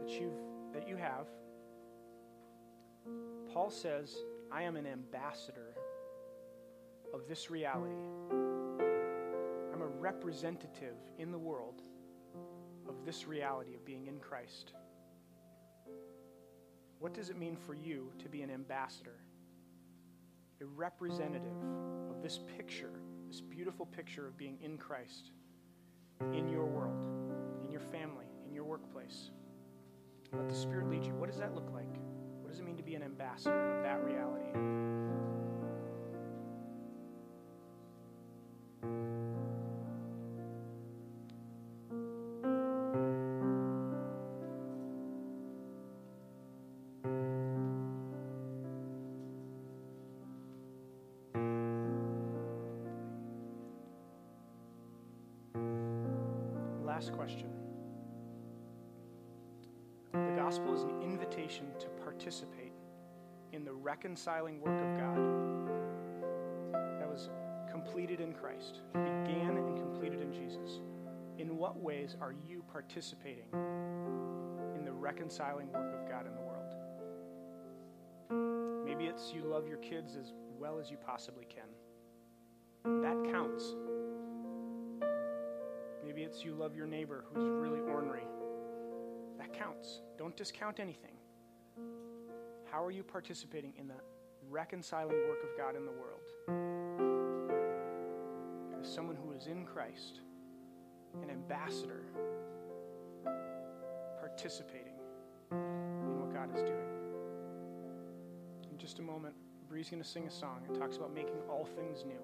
that 0.00 0.08
you've 0.08 0.38
that 0.72 0.88
you 0.88 0.96
have. 0.96 1.26
Paul 3.52 3.70
says, 3.70 4.14
I 4.52 4.62
am 4.62 4.76
an 4.76 4.86
ambassador 4.86 5.74
of 7.12 7.26
this 7.28 7.50
reality. 7.50 7.92
I'm 8.30 9.82
a 9.82 9.88
representative 9.98 10.94
in 11.18 11.32
the 11.32 11.38
world 11.38 11.82
of 12.88 13.04
this 13.04 13.26
reality 13.26 13.74
of 13.74 13.84
being 13.84 14.06
in 14.06 14.20
Christ. 14.20 14.74
What 17.00 17.12
does 17.14 17.30
it 17.30 17.36
mean 17.36 17.56
for 17.56 17.74
you 17.74 18.12
to 18.20 18.28
be 18.28 18.42
an 18.42 18.50
ambassador? 18.50 19.16
A 20.60 20.66
representative 20.66 21.56
of 22.10 22.22
this 22.22 22.38
picture, 22.56 22.92
this 23.28 23.40
beautiful 23.40 23.86
picture 23.86 24.28
of 24.28 24.36
being 24.36 24.58
in 24.62 24.78
Christ 24.78 25.32
in 26.32 26.48
your 26.48 26.66
world 26.66 26.99
your 27.80 27.88
family, 27.90 28.26
in 28.46 28.54
your 28.54 28.64
workplace. 28.64 29.30
Let 30.32 30.48
the 30.48 30.54
Spirit 30.54 30.88
lead 30.88 31.04
you. 31.04 31.14
What 31.14 31.28
does 31.30 31.38
that 31.38 31.54
look 31.54 31.70
like? 31.72 31.88
What 32.40 32.50
does 32.50 32.60
it 32.60 32.64
mean 32.64 32.76
to 32.76 32.82
be 32.82 32.94
an 32.94 33.02
ambassador 33.02 33.78
of 33.78 33.82
that 33.82 34.04
reality? 34.04 34.44
last 57.00 57.12
question. 57.12 57.59
Invitation 61.50 61.66
to 61.80 61.86
participate 62.02 62.72
in 63.52 63.64
the 63.64 63.72
reconciling 63.72 64.60
work 64.60 64.80
of 64.80 64.98
God 64.98 65.16
that 67.00 67.08
was 67.08 67.30
completed 67.70 68.20
in 68.20 68.32
Christ, 68.32 68.80
began 68.92 69.56
and 69.56 69.76
completed 69.76 70.20
in 70.20 70.32
Jesus. 70.32 70.80
In 71.38 71.56
what 71.56 71.80
ways 71.80 72.16
are 72.20 72.34
you 72.46 72.62
participating 72.72 73.48
in 74.76 74.84
the 74.84 74.92
reconciling 74.92 75.72
work 75.72 75.92
of 75.92 76.08
God 76.08 76.26
in 76.26 76.34
the 76.34 76.40
world? 76.40 76.74
Maybe 78.86 79.06
it's 79.06 79.32
you 79.34 79.42
love 79.42 79.66
your 79.66 79.78
kids 79.78 80.16
as 80.16 80.32
well 80.58 80.78
as 80.78 80.90
you 80.90 80.98
possibly 81.04 81.46
can. 81.46 81.66
That 83.02 83.32
counts. 83.32 83.64
Maybe 86.04 86.22
it's 86.22 86.44
you 86.44 86.54
love 86.54 86.76
your 86.76 86.86
neighbor 86.86 87.24
who's 87.32 87.48
really 87.48 87.80
ornery. 87.80 88.26
That 89.38 89.52
counts. 89.52 90.02
Don't 90.18 90.36
discount 90.36 90.78
anything. 90.80 91.19
How 92.70 92.84
are 92.84 92.92
you 92.92 93.02
participating 93.02 93.72
in 93.76 93.88
the 93.88 93.94
reconciling 94.48 95.16
work 95.28 95.42
of 95.42 95.58
God 95.58 95.74
in 95.74 95.84
the 95.84 95.90
world? 95.90 96.20
As 98.80 98.88
someone 98.88 99.16
who 99.16 99.32
is 99.32 99.48
in 99.48 99.64
Christ, 99.66 100.20
an 101.20 101.30
ambassador, 101.30 102.04
participating 104.20 104.92
in 105.50 106.20
what 106.20 106.32
God 106.32 106.54
is 106.54 106.62
doing. 106.62 106.86
In 108.70 108.78
just 108.78 109.00
a 109.00 109.02
moment, 109.02 109.34
Bree's 109.68 109.90
going 109.90 110.02
to 110.02 110.08
sing 110.08 110.28
a 110.28 110.30
song. 110.30 110.60
It 110.72 110.78
talks 110.78 110.96
about 110.96 111.12
making 111.12 111.40
all 111.48 111.66
things 111.76 112.04
new. 112.04 112.20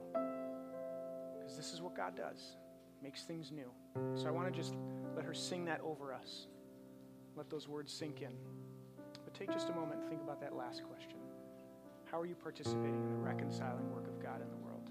Because 1.38 1.56
this 1.56 1.72
is 1.72 1.82
what 1.82 1.96
God 1.96 2.16
does 2.16 2.56
makes 3.02 3.24
things 3.24 3.50
new. 3.50 3.70
So 4.14 4.28
I 4.28 4.30
want 4.30 4.46
to 4.46 4.52
just 4.52 4.76
let 5.16 5.24
her 5.24 5.34
sing 5.34 5.64
that 5.64 5.80
over 5.80 6.14
us. 6.14 6.46
Let 7.34 7.50
those 7.50 7.68
words 7.68 7.92
sink 7.92 8.22
in. 8.22 8.32
Take 9.38 9.52
just 9.52 9.68
a 9.68 9.72
moment 9.72 10.00
and 10.00 10.08
think 10.08 10.22
about 10.22 10.40
that 10.40 10.54
last 10.56 10.82
question. 10.84 11.18
How 12.10 12.18
are 12.18 12.24
you 12.24 12.34
participating 12.34 13.02
in 13.04 13.10
the 13.10 13.16
reconciling 13.16 13.92
work 13.92 14.06
of 14.06 14.18
God 14.22 14.40
in 14.40 14.48
the 14.48 14.56
world? 14.56 14.88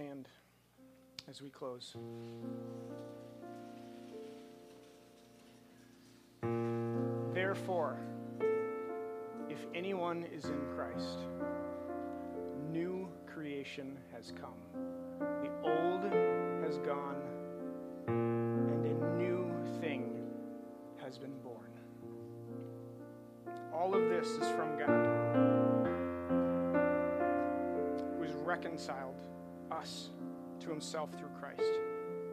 Stand 0.00 0.28
as 1.28 1.42
we 1.42 1.50
close? 1.50 1.94
Therefore, 7.34 7.98
if 9.50 9.66
anyone 9.74 10.24
is 10.32 10.46
in 10.46 10.60
Christ, 10.74 11.18
new 12.70 13.10
creation 13.26 13.98
has 14.14 14.32
come. 14.40 14.54
The 15.42 15.50
old 15.68 16.04
has 16.64 16.78
gone, 16.78 17.20
and 18.06 18.86
a 18.86 19.16
new 19.18 19.52
thing 19.80 20.26
has 21.04 21.18
been 21.18 21.38
born. 21.42 21.72
All 23.74 23.94
of 23.94 24.08
this 24.08 24.28
is 24.28 24.48
from 24.52 24.78
God, 24.78 25.06
who 28.16 28.22
has 28.22 28.32
reconciled 28.32 29.16
us 29.72 30.10
to 30.60 30.68
himself 30.68 31.10
through 31.18 31.30
Christ 31.40 31.80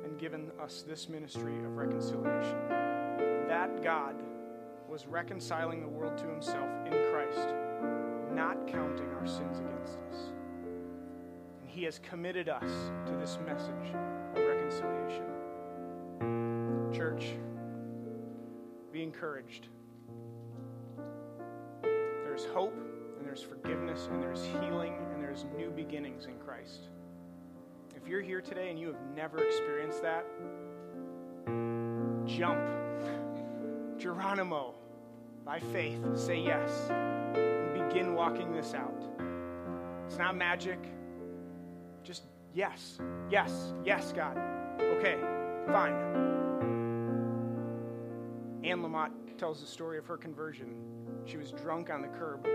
and 0.03 0.17
given 0.17 0.51
us 0.61 0.83
this 0.87 1.09
ministry 1.09 1.57
of 1.57 1.75
reconciliation. 1.75 2.57
That 3.47 3.83
God 3.83 4.15
was 4.87 5.07
reconciling 5.07 5.81
the 5.81 5.87
world 5.87 6.17
to 6.17 6.27
himself 6.27 6.69
in 6.85 6.93
Christ, 7.11 7.53
not 8.33 8.67
counting 8.67 9.09
our 9.19 9.27
sins 9.27 9.59
against 9.59 9.97
us. 10.09 10.31
And 11.61 11.69
he 11.69 11.83
has 11.83 11.99
committed 11.99 12.49
us 12.49 12.71
to 13.05 13.13
this 13.17 13.37
message 13.45 13.93
of 14.35 14.43
reconciliation. 14.43 15.25
Church, 16.93 17.35
be 18.91 19.03
encouraged. 19.03 19.67
There's 21.83 22.45
hope, 22.45 22.77
and 23.17 23.27
there's 23.27 23.43
forgiveness, 23.43 24.07
and 24.11 24.23
there's 24.23 24.43
healing, 24.45 24.95
and 25.13 25.21
there's 25.21 25.45
new 25.57 25.69
beginnings 25.69 26.25
in 26.25 26.37
Christ. 26.39 26.89
If 28.07 28.11
you're 28.11 28.21
here 28.21 28.39
today 28.39 28.69
and 28.69 28.79
you 28.79 28.87
have 28.87 29.01
never 29.13 29.43
experienced 29.43 30.01
that, 30.01 30.25
jump. 32.25 32.65
Geronimo, 33.97 34.75
by 35.43 35.59
faith, 35.59 35.99
say 36.15 36.39
yes 36.39 36.71
and 36.89 37.73
begin 37.73 38.13
walking 38.13 38.53
this 38.53 38.73
out. 38.73 39.03
It's 40.05 40.17
not 40.17 40.37
magic. 40.37 40.79
Just 42.01 42.23
yes, 42.53 42.97
yes, 43.29 43.73
yes, 43.83 44.13
God. 44.15 44.37
Okay, 44.79 45.17
fine. 45.67 45.91
Anne 48.63 48.83
Lamott 48.83 49.11
tells 49.37 49.59
the 49.59 49.67
story 49.67 49.97
of 49.97 50.05
her 50.05 50.15
conversion. 50.15 50.77
She 51.25 51.35
was 51.35 51.51
drunk 51.51 51.89
on 51.89 52.01
the 52.01 52.07
curb, 52.07 52.47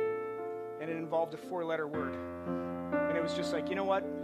and 0.81 0.91
it 0.91 0.97
involved 0.97 1.35
a 1.35 1.37
four 1.37 1.63
letter 1.63 1.87
word. 1.87 2.17
And 3.11 3.19
it 3.19 3.23
was 3.23 3.35
just 3.35 3.53
like, 3.53 3.69
you 3.69 3.75
know 3.75 3.85
what? 3.85 4.22